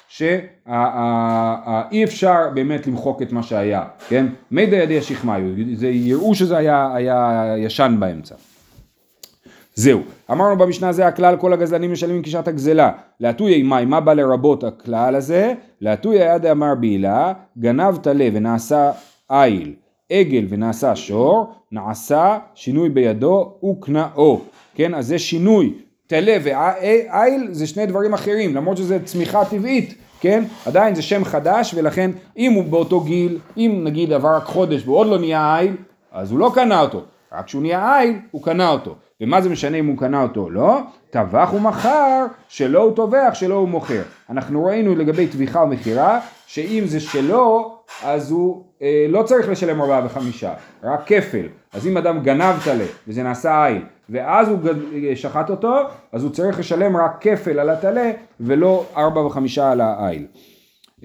שאי 0.07 2.03
אפשר 2.03 2.49
באמת 2.53 2.87
למחוק 2.87 3.21
את 3.21 3.31
מה 3.31 3.43
שהיה, 3.43 3.83
כן? 4.07 4.25
מידע 4.51 4.77
ידיע 4.77 5.01
שכמיו, 5.01 5.41
זה 5.73 5.87
יראו 5.87 6.35
שזה 6.35 6.57
היה, 6.57 6.91
היה 6.95 7.55
ישן 7.57 7.95
באמצע. 7.99 8.35
זהו, 9.75 10.01
אמרנו 10.31 10.57
במשנה 10.57 10.91
זה 10.91 11.07
הכלל 11.07 11.37
כל 11.37 11.53
הגזלנים 11.53 11.91
משלמים 11.91 12.21
קישת 12.21 12.47
הגזלה, 12.47 12.91
להטויה 13.19 13.63
מאי, 13.63 13.85
מה 13.85 13.99
בא 13.99 14.13
לרבות 14.13 14.63
הכלל 14.63 15.15
הזה? 15.15 15.53
להטויה 15.81 16.35
יד 16.35 16.45
אמר 16.45 16.75
בעילה, 16.75 17.33
גנב 17.57 17.97
טלה 17.97 18.27
ונעשה 18.33 18.91
איל. 19.31 19.73
עגל 20.09 20.45
ונעשה 20.49 20.95
שור, 20.95 21.53
נעשה 21.71 22.37
שינוי 22.55 22.89
בידו 22.89 23.53
וקנאו, 23.63 24.39
כן? 24.75 24.93
אז 24.93 25.07
זה 25.07 25.19
שינוי, 25.19 25.73
טלה 26.07 26.37
ועיל 26.43 27.47
זה 27.51 27.67
שני 27.67 27.85
דברים 27.85 28.13
אחרים, 28.13 28.55
למרות 28.55 28.77
שזה 28.77 29.05
צמיחה 29.05 29.45
טבעית, 29.45 29.93
כן? 30.19 30.43
עדיין 30.65 30.95
זה 30.95 31.01
שם 31.01 31.25
חדש 31.25 31.73
ולכן 31.77 32.11
אם 32.37 32.53
הוא 32.53 32.63
באותו 32.63 32.99
גיל, 33.01 33.37
אם 33.57 33.81
נגיד 33.83 34.13
עבר 34.13 34.35
רק 34.35 34.43
חודש 34.43 34.81
והוא 34.85 34.97
עוד 34.97 35.07
לא 35.07 35.19
נהיה 35.19 35.57
עיל, 35.57 35.73
אז 36.11 36.31
הוא 36.31 36.39
לא 36.39 36.51
קנה 36.55 36.81
אותו, 36.81 37.01
רק 37.33 37.45
כשהוא 37.45 37.61
נהיה 37.61 37.99
עיל 37.99 38.19
הוא 38.31 38.43
קנה 38.43 38.69
אותו. 38.69 38.95
ומה 39.21 39.41
זה 39.41 39.49
משנה 39.49 39.77
אם 39.77 39.87
הוא 39.87 39.97
קנה 39.97 40.23
אותו 40.23 40.41
או 40.41 40.49
לא? 40.49 40.79
טבח 41.09 41.53
ומכר, 41.53 42.25
שלא 42.47 42.81
הוא 42.81 42.95
טובח, 42.95 43.29
שלא 43.33 43.55
הוא 43.55 43.69
מוכר. 43.69 44.01
אנחנו 44.29 44.65
ראינו 44.65 44.95
לגבי 44.95 45.27
טביחה 45.27 45.63
ומכירה, 45.63 46.19
שאם 46.47 46.83
זה 46.85 46.99
שלו, 46.99 47.77
אז 48.03 48.31
הוא 48.31 48.63
אה, 48.81 49.05
לא 49.09 49.23
צריך 49.23 49.49
לשלם 49.49 49.81
ארבעה 49.81 50.05
וחמישה, 50.05 50.53
רק 50.83 50.99
כפל. 51.05 51.47
אז 51.73 51.87
אם 51.87 51.97
אדם 51.97 52.23
גנב 52.23 52.55
טלה, 52.63 52.85
וזה 53.07 53.23
נעשה 53.23 53.65
עין, 53.65 53.81
ואז 54.09 54.49
הוא 54.49 54.59
שחט 55.15 55.49
אותו, 55.49 55.75
אז 56.11 56.23
הוא 56.23 56.31
צריך 56.31 56.59
לשלם 56.59 56.97
רק 56.97 57.17
כפל 57.21 57.59
על 57.59 57.69
הטלה, 57.69 58.11
ולא 58.39 58.85
ארבע 58.97 59.21
וחמישה 59.21 59.71
על 59.71 59.81
העיל. 59.81 60.25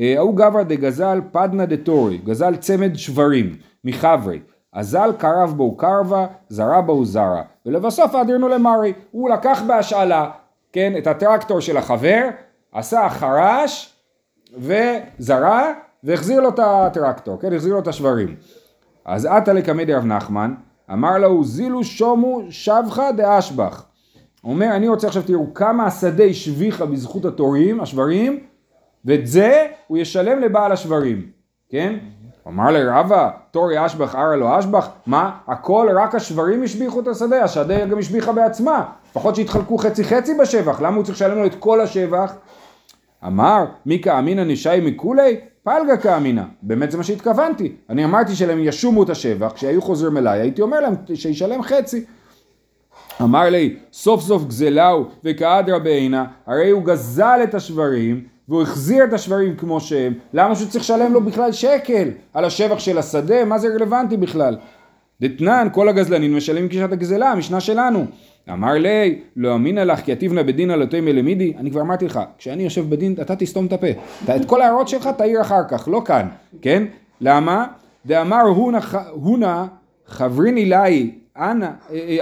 אה, 0.01 0.15
ההוא 0.17 0.37
גברא 0.37 0.63
דגזל 0.63 1.21
פדנא 1.33 1.65
דתורי, 1.65 2.19
גזל 2.19 2.57
צמד 2.57 2.97
שברים 2.97 3.57
מחברי. 3.85 4.39
אזל 4.75 5.13
קרב 5.19 5.55
בו 5.57 5.77
קרבה, 5.77 6.27
זרה 6.49 6.81
בו 6.81 7.05
זרה. 7.05 7.43
ולבסוף 7.67 8.15
אדירנו 8.15 8.49
למרי, 8.49 8.93
הוא 9.11 9.31
לקח 9.31 9.63
בהשאלה, 9.67 10.31
כן, 10.73 10.93
את 10.99 11.07
הטרקטור 11.07 11.61
של 11.61 11.77
החבר, 11.77 12.29
עשה 12.73 13.09
חרש 13.09 13.95
וזרה 14.59 15.73
והחזיר 16.05 16.41
לו 16.41 16.49
את 16.49 16.59
הטרקטור, 16.59 17.41
כן, 17.41 17.53
החזיר 17.53 17.75
לו 17.75 17.81
את 17.81 17.89
השברים. 17.89 18.37
אז 19.05 19.27
עתה 19.27 19.53
לקמא 19.53 19.85
דרב 19.85 20.05
נחמן, 20.05 20.55
אמר 20.93 21.19
לו 21.19 21.45
זילו 21.45 21.85
שומו 21.85 22.43
שבחה 22.51 23.13
דאשבח. 23.13 23.87
הוא 24.43 24.53
אומר, 24.53 24.77
אני 24.77 24.89
רוצה 24.89 25.07
עכשיו 25.07 25.23
תראו 25.23 25.55
כמה 25.55 25.87
השדה 25.87 26.25
השביחה 26.25 26.87
בזכות 26.87 27.25
התורים, 27.25 27.81
השברים, 27.81 28.41
ואת 29.05 29.27
זה 29.27 29.67
הוא 29.87 29.99
ישלם 29.99 30.41
לבעל 30.41 30.73
השברים, 30.73 31.31
כן? 31.69 31.99
אמר 32.49 32.71
לרבה, 32.71 33.31
תורי 33.51 33.87
אשבח 33.87 34.15
ארה 34.15 34.37
לו 34.37 34.59
אשבח, 34.59 34.89
מה? 35.07 35.31
הכל 35.47 35.89
רק 35.97 36.15
השברים 36.15 36.63
השביחו 36.63 37.01
את 37.01 37.09
השדה, 37.09 37.45
השדה 37.45 37.85
גם 37.85 37.99
השביחה 37.99 38.33
בעצמה, 38.33 38.85
לפחות 39.11 39.37
שיתחלקו 39.37 39.79
חצי 39.79 40.05
חצי 40.05 40.35
בשבח, 40.35 40.81
למה 40.81 40.97
הוא 40.97 41.05
צריך 41.05 41.17
לשלם 41.17 41.39
לו 41.39 41.47
את 41.47 41.55
כל 41.55 41.81
השבח? 41.81 42.33
אמר, 43.27 43.65
מי 43.87 44.03
כאמינא 44.03 44.45
נשי 44.45 44.81
מכולי? 44.83 45.41
פלגה 45.63 45.97
כאמינא. 45.97 46.43
באמת 46.63 46.91
זה 46.91 46.99
מה 46.99 47.05
שהתכוונתי. 47.05 47.73
אני 47.91 48.05
אמרתי 48.05 48.35
שלהם 48.35 48.59
ישומו 48.61 49.03
את 49.03 49.11
השבח, 49.11 49.53
כשהיו 49.55 49.83
חוזרים 49.83 50.17
אליי, 50.17 50.41
הייתי 50.41 50.63
אומר 50.63 50.81
להם 50.81 50.95
שישלם 51.15 51.63
חצי. 51.63 52.05
אמר 53.23 53.51
לי, 53.51 53.77
סוף 53.93 54.21
סוף 54.21 54.45
גזלהו 54.45 55.07
וכאדרא 55.25 55.79
בעינה, 55.79 56.25
הרי 56.47 56.71
הוא 56.71 56.83
גזל 56.83 57.41
את 57.45 57.55
השברים 57.55 58.25
והוא 58.49 58.63
החזיר 58.63 59.05
את 59.05 59.13
השברים 59.13 59.57
כמו 59.57 59.81
שהם, 59.81 60.15
למה 60.33 60.55
שהוא 60.55 60.69
צריך 60.69 60.85
לשלם 60.85 61.13
לו 61.13 61.21
בכלל 61.21 61.53
שקל 61.53 62.09
על 62.35 62.45
השבח 62.45 62.79
של 62.79 62.99
השדה? 62.99 63.45
מה 63.45 63.59
זה 63.59 63.69
רלוונטי 63.69 64.17
בכלל? 64.17 64.57
דתנן, 65.21 65.69
כל 65.73 65.89
הגזלנים 65.89 66.37
משלמים 66.37 66.69
קישת 66.69 66.93
הגזלה, 66.93 67.33
המשנה 67.33 67.61
שלנו. 67.61 68.07
אמר 68.53 68.73
לי, 68.73 69.21
לא 69.37 69.55
אמינא 69.55 69.81
לך 69.81 70.01
כי 70.01 70.13
עתיבנה 70.13 70.43
בדין 70.43 70.71
על 70.71 70.83
אותו 70.83 70.97
מלמידי, 71.03 71.53
אני 71.59 71.71
כבר 71.71 71.81
אמרתי 71.81 72.07
לך, 72.07 72.21
כשאני 72.39 72.63
יושב 72.63 72.91
בדין 72.91 73.15
אתה 73.21 73.37
תסתום 73.37 73.67
את 73.67 73.73
הפה. 73.73 73.87
את 74.37 74.45
כל 74.45 74.63
ההערות 74.63 74.89
שלך 74.89 75.09
תעיר 75.17 75.41
אחר 75.41 75.69
כך, 75.69 75.89
לא 75.89 76.03
כאן, 76.05 76.29
כן? 76.63 76.85
למה? 77.21 77.67
דאמר 78.07 78.43
הונה 79.15 79.67
חברין 80.07 80.59
אליי, 80.59 81.11
אנא, 81.37 81.69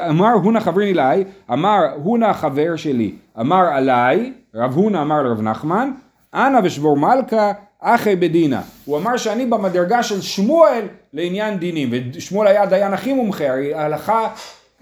אמר 0.08 0.32
הונה 0.32 0.61
חברין 0.61 0.88
אליי, 0.88 1.24
אמר 1.52 1.78
הונה 2.02 2.30
החבר 2.30 2.76
שלי, 2.76 3.14
אמר 3.40 3.64
עליי, 3.64 4.32
רב 4.54 4.74
הונה 4.74 5.02
אמר 5.02 5.22
לרב 5.22 5.40
נחמן, 5.42 5.90
אנא 6.34 6.60
ושבור 6.64 6.96
מלכה 6.96 7.52
אחי 7.80 8.16
בדינה. 8.16 8.62
הוא 8.84 8.98
אמר 8.98 9.16
שאני 9.16 9.46
במדרגה 9.46 10.02
של 10.02 10.20
שמואל 10.20 10.84
לעניין 11.12 11.58
דינים, 11.58 11.90
ושמואל 12.14 12.46
היה 12.46 12.66
דיין 12.66 12.92
הכי 12.92 13.12
מומחה, 13.12 13.48
הרי 13.48 13.74
ההלכה, 13.74 14.28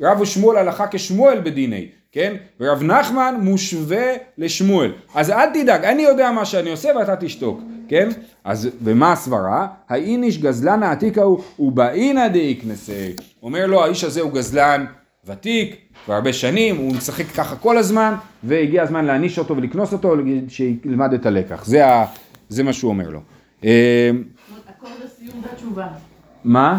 רב 0.00 0.20
ושמואל 0.20 0.56
הלכה 0.56 0.86
כשמואל 0.90 1.40
בדיני, 1.40 1.88
כן? 2.12 2.34
ורב 2.60 2.82
נחמן 2.82 3.34
מושווה 3.42 4.12
לשמואל. 4.38 4.92
אז 5.14 5.30
אל 5.30 5.50
תדאג, 5.54 5.84
אני 5.84 6.02
יודע 6.02 6.30
מה 6.30 6.44
שאני 6.44 6.70
עושה 6.70 6.88
ואתה 6.98 7.16
תשתוק, 7.16 7.60
כן? 7.88 8.08
אז 8.44 8.70
ומה 8.82 9.12
הסברה? 9.12 9.66
האיניש 9.88 10.38
גזלן 10.38 10.82
העתיקה 10.82 11.22
הוא 11.22 11.42
ובאינא 11.58 12.28
דאיקנסי. 12.28 13.12
אומר 13.42 13.66
לו 13.66 13.84
האיש 13.84 14.04
הזה 14.04 14.20
הוא 14.20 14.32
גזלן 14.32 14.84
ותיק, 15.26 15.76
כבר 16.04 16.14
הרבה 16.14 16.32
שנים, 16.32 16.76
הוא 16.76 16.92
משחק 16.96 17.26
ככה 17.26 17.56
כל 17.56 17.78
הזמן, 17.78 18.14
והגיע 18.44 18.82
הזמן 18.82 19.04
להעניש 19.04 19.38
אותו 19.38 19.56
ולקנוס 19.56 19.92
אותו, 19.92 20.14
שילמד 20.48 21.12
את 21.14 21.26
הלקח. 21.26 21.64
זה, 21.64 21.86
ה, 21.86 22.04
זה 22.48 22.62
מה 22.62 22.72
שהוא 22.72 22.88
אומר 22.88 23.08
לו. 23.08 23.20
אה, 23.64 24.10
אקורד 24.70 24.92
הסיום 25.04 25.42
והתשובה. 25.50 25.86
מה? 26.44 26.78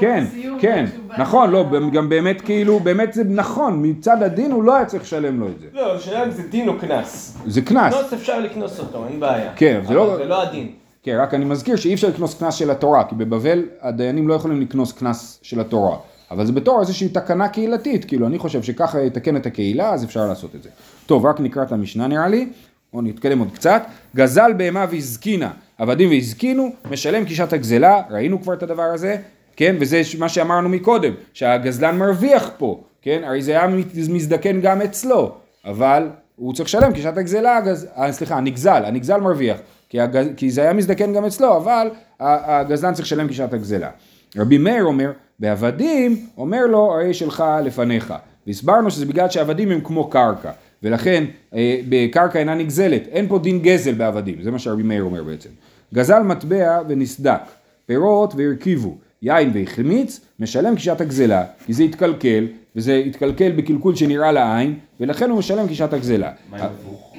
כן, 0.00 0.24
כן, 0.60 0.84
והתשובה. 0.86 1.14
נכון, 1.18 1.50
לא, 1.50 1.64
גם 1.92 2.08
באמת 2.08 2.40
כאילו, 2.40 2.80
באמת 2.80 3.12
זה 3.12 3.24
נכון, 3.24 3.80
מצד 3.86 4.22
הדין 4.22 4.52
הוא 4.52 4.64
לא 4.64 4.76
היה 4.76 4.84
צריך 4.84 5.02
לשלם 5.02 5.40
לו 5.40 5.48
את 5.48 5.60
זה. 5.60 5.66
לא, 5.72 5.96
השאלה 5.96 6.24
אם 6.24 6.30
זה 6.30 6.42
דין 6.48 6.68
או 6.68 6.78
קנס. 6.78 7.38
זה 7.46 7.62
קנס. 7.62 7.94
קנס 7.94 8.12
אפשר 8.12 8.40
לקנוס 8.40 8.80
אותו, 8.80 9.06
אין 9.08 9.20
בעיה. 9.20 9.52
כן, 9.56 9.80
זה 9.88 9.94
לא- 9.94 10.08
אבל 10.14 10.22
זה 10.22 10.28
לא 10.28 10.42
הדין. 10.42 10.72
כן, 11.02 11.16
רק 11.20 11.34
אני 11.34 11.44
מזכיר 11.44 11.76
שאי 11.76 11.94
אפשר 11.94 12.08
לקנוס 12.08 12.38
קנס 12.40 12.54
של 12.54 12.70
התורה, 12.70 13.04
כי 13.04 13.14
בבבל 13.14 13.62
הדיינים 13.80 14.28
לא 14.28 14.34
יכולים 14.34 14.60
לקנוס 14.60 14.92
קנס 14.92 15.38
של 15.42 15.60
התורה. 15.60 15.96
אבל 16.30 16.46
זה 16.46 16.52
בתור 16.52 16.80
איזושהי 16.80 17.08
תקנה 17.08 17.48
קהילתית, 17.48 18.04
כאילו 18.04 18.26
אני 18.26 18.38
חושב 18.38 18.62
שככה 18.62 19.02
יתקן 19.02 19.36
את 19.36 19.46
הקהילה, 19.46 19.90
אז 19.90 20.04
אפשר 20.04 20.26
לעשות 20.26 20.54
את 20.54 20.62
זה. 20.62 20.68
טוב, 21.06 21.26
רק 21.26 21.40
נקרא 21.40 21.62
את 21.62 21.72
המשנה 21.72 22.06
נראה 22.06 22.28
לי, 22.28 22.48
או 22.92 23.02
נתקדם 23.02 23.38
עוד 23.38 23.48
קצת. 23.54 23.82
גזל 24.16 24.52
בהמה 24.56 24.86
והזקינה, 24.90 25.50
עבדים 25.78 26.10
והזקינו, 26.10 26.70
משלם 26.90 27.24
קישת 27.24 27.52
הגזלה, 27.52 28.02
ראינו 28.10 28.42
כבר 28.42 28.54
את 28.54 28.62
הדבר 28.62 28.82
הזה, 28.82 29.16
כן, 29.56 29.76
וזה 29.80 30.02
מה 30.18 30.28
שאמרנו 30.28 30.68
מקודם, 30.68 31.12
שהגזלן 31.32 31.98
מרוויח 31.98 32.50
פה, 32.58 32.80
כן, 33.02 33.22
הרי 33.24 33.42
זה 33.42 33.50
היה 33.50 33.66
מזדקן 34.08 34.60
גם 34.60 34.82
אצלו, 34.82 35.34
אבל 35.64 36.08
הוא 36.36 36.54
צריך 36.54 36.68
לשלם 36.68 36.92
קישת 36.92 37.16
הגזלה, 37.16 37.56
הגז... 37.56 37.86
אה, 37.96 38.12
סליחה, 38.12 38.36
הנגזל, 38.36 38.84
הנגזל 38.84 39.20
מרוויח, 39.20 39.58
כי, 39.88 40.00
הגז... 40.00 40.26
כי 40.36 40.50
זה 40.50 40.60
היה 40.60 40.72
מזדקן 40.72 41.12
גם 41.12 41.24
אצלו, 41.24 41.56
אבל 41.56 41.88
הגזלן 42.20 42.94
צריך 42.94 43.06
לשלם 43.06 43.28
קישת 43.28 43.52
הגזלה. 43.52 43.90
רבי 44.36 44.58
מאיר 44.58 44.84
אומר, 44.84 45.12
בעבדים, 45.40 46.26
אומר 46.38 46.66
לו, 46.66 46.92
הרי 46.92 47.14
שלך 47.14 47.44
לפניך. 47.64 48.14
והסברנו 48.46 48.90
שזה 48.90 49.06
בגלל 49.06 49.30
שעבדים 49.30 49.70
הם 49.70 49.80
כמו 49.80 50.10
קרקע, 50.10 50.50
ולכן 50.82 51.24
אה, 51.54 51.80
בקרקע 51.88 52.38
אינה 52.38 52.54
נגזלת, 52.54 53.02
אין 53.08 53.28
פה 53.28 53.38
דין 53.38 53.58
גזל 53.58 53.94
בעבדים, 53.94 54.42
זה 54.42 54.50
מה 54.50 54.58
שרבי 54.58 54.82
מאיר 54.82 55.02
אומר 55.02 55.24
בעצם. 55.24 55.48
גזל 55.94 56.22
מטבע 56.22 56.80
ונסדק, 56.88 57.40
פירות 57.86 58.34
והרכיבו, 58.36 58.96
יין 59.22 59.50
והחמיץ, 59.54 60.20
משלם 60.40 60.76
כשעת 60.76 61.00
הגזלה, 61.00 61.44
כי 61.66 61.72
זה 61.72 61.82
התקלקל, 61.82 62.46
וזה 62.76 62.94
התקלקל 63.06 63.52
בקלקול 63.52 63.96
שנראה 63.96 64.32
לעין, 64.32 64.78
ולכן 65.00 65.30
הוא 65.30 65.38
משלם 65.38 65.68
כשעת 65.68 65.92
הגזלה. 65.92 66.30
מה 66.50 66.58
עם 66.58 66.64
הפוך? 66.64 67.12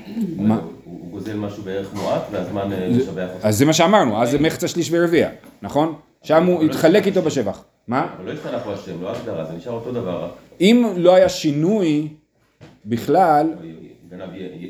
הוא 0.84 1.12
גוזל 1.12 1.38
משהו 1.38 1.64
בערך 1.64 1.94
מועט 1.94 2.22
והזמן 2.32 2.74
אה, 2.74 2.90
משבח 2.98 3.30
אותו. 3.36 3.48
אז 3.48 3.58
זה 3.58 3.66
מה 3.66 3.74
שאמרנו, 3.74 4.22
אז 4.22 4.32
זה 4.32 4.40
מחצה 4.40 4.68
שליש 4.68 4.90
ורביע, 4.92 5.30
נכון? 5.62 5.94
שם 6.24 6.46
הוא 6.46 6.64
התחלק 6.64 7.08
איתו 7.08 7.22
בשבח. 7.22 7.64
מה? 7.88 8.08
אבל 8.18 8.26
לא 8.26 8.32
השתנה 8.32 8.60
פה 8.60 8.74
השם, 8.74 9.02
לא 9.02 9.10
ההגדרה, 9.10 9.46
זה 9.46 9.54
נשאר 9.58 9.72
אותו 9.74 9.92
דבר, 9.92 10.24
רק 10.24 10.32
אם 10.62 10.86
לא 10.98 11.16
היה 11.16 11.30
שינוי 11.30 12.08
בכלל, 12.86 13.48
גנב 14.10 14.22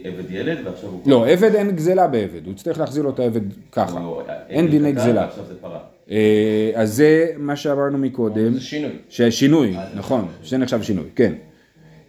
עבד 0.03 0.31
ילד 0.31 0.57
ועכשיו 0.65 0.89
הוא... 0.89 1.01
לא, 1.05 1.27
עבד 1.27 1.55
אין 1.55 1.71
גזלה 1.71 2.07
בעבד, 2.07 2.45
הוא 2.45 2.53
יצטרך 2.53 2.79
להחזיר 2.79 3.03
לו 3.03 3.09
את 3.09 3.19
העבד 3.19 3.41
ככה. 3.71 3.99
הוא- 3.99 4.21
אין 4.49 4.67
דיני 4.67 4.91
גזלה. 4.91 5.27
אה, 6.11 6.71
אז 6.75 6.93
זה 6.93 7.27
מה 7.37 7.55
שאמרנו 7.55 7.97
מקודם. 7.97 8.53
זה 8.53 8.61
שינוי. 8.61 8.91
ששינוי, 9.09 9.75
נכון, 9.95 10.27
זה 10.45 10.57
נחשב 10.57 10.81
שינוי, 10.83 11.05
כן. 11.15 11.33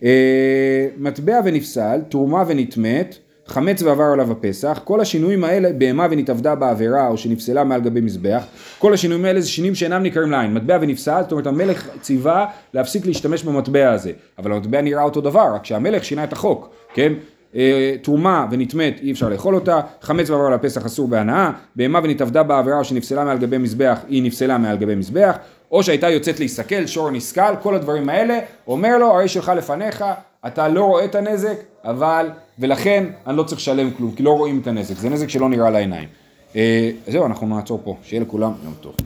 אה, 0.03 0.88
מטבע 0.99 1.40
ונפסל, 1.44 2.01
תרומה 2.09 2.44
ונטמאת, 2.49 3.16
חמץ 3.51 3.83
ועבר 3.83 4.05
עליו 4.05 4.33
הפסח, 4.33 4.81
כל 4.85 5.01
השינויים 5.01 5.45
האלה, 5.45 5.73
בהמה 5.73 6.07
ונתאבדה 6.11 6.55
בעבירה 6.55 7.09
או 7.09 7.19
שנפסלה 7.19 7.65
מעל 7.65 7.81
גבי 7.81 8.01
מזבח, 8.01 8.45
כל 8.79 8.95
השינויים 8.95 9.25
האלה 9.25 9.41
זה 9.41 9.49
שינויים 9.49 9.75
שאינם 9.75 10.03
ניכרים 10.03 10.31
לעין, 10.31 10.55
מטבע 10.55 10.79
ונפסל, 10.81 11.21
זאת 11.23 11.33
אומרת 11.33 11.47
המלך 11.47 11.89
ציווה 12.01 12.47
להפסיק 12.75 13.07
להשתמש 13.07 13.43
במטבע 13.43 13.91
הזה, 13.91 14.13
אבל 14.39 14.53
המטבע 14.53 14.81
נראה 14.81 15.03
אותו 15.03 15.21
דבר, 15.21 15.55
רק 15.55 15.65
שהמלך 15.65 16.05
שינה 16.05 16.25
את 16.25 16.33
החוק, 16.33 16.69
כן? 16.95 17.13
אה, 17.55 17.95
תרומה 18.03 18.47
ונטמאת 18.51 18.95
אי 19.03 19.13
אפשר 19.13 19.29
לאכול 19.29 19.55
אותה, 19.55 19.81
חמץ 20.03 20.31
ועבר 20.31 20.47
על 20.47 20.53
הפסח 20.53 20.87
אסור 20.87 21.09
בהנאה, 21.09 21.51
בהמה 21.77 22.01
ונתאבדה 22.03 22.43
בעבירה 22.43 22.79
או 22.79 22.85
שנפסלה 22.85 23.25
מעל 23.25 23.39
גבי 23.39 23.59
מזבח, 23.59 23.99
היא 24.09 24.23
נפסלה 24.23 24.59
מעל 24.59 24.77
גבי 24.77 24.95
מזבח, 24.95 25.37
או 25.71 25.83
שהייתה 25.83 26.09
יוצאת 26.09 26.39
להיסכל, 26.39 26.87
שור 26.87 27.11
נסכל, 27.11 27.57
כל 27.63 27.75
הדברים 27.75 28.09
האלה, 28.09 28.39
אומר 28.67 28.99
לו, 28.99 29.07
הרי 29.07 29.29
שלך 29.29 29.53
לפניך, 29.57 30.05
אתה 30.47 30.69
לא 30.69 30.85
רואה 30.85 31.05
את 31.05 31.15
הנזק, 31.15 31.57
אבל, 31.85 32.31
ולכן 32.59 33.05
אני 33.27 33.37
לא 33.37 33.42
צריך 33.42 33.61
לשלם 33.61 33.90
כלום, 33.90 34.14
כי 34.14 34.23
לא 34.23 34.31
רואים 34.31 34.59
את 34.62 34.66
הנזק, 34.66 34.97
זה 34.97 35.11
נזק 35.11 35.29
שלא 35.29 35.49
נראה 35.49 35.71
לעיניים. 35.71 36.09
אה, 36.57 36.90
זהו, 37.07 37.27
אנחנו 37.27 37.47
נעצור 37.47 37.81
פה, 37.85 37.97
שיהיה 38.03 38.23
לכולם 38.23 38.53
יום 38.64 38.75
טוב. 38.81 38.94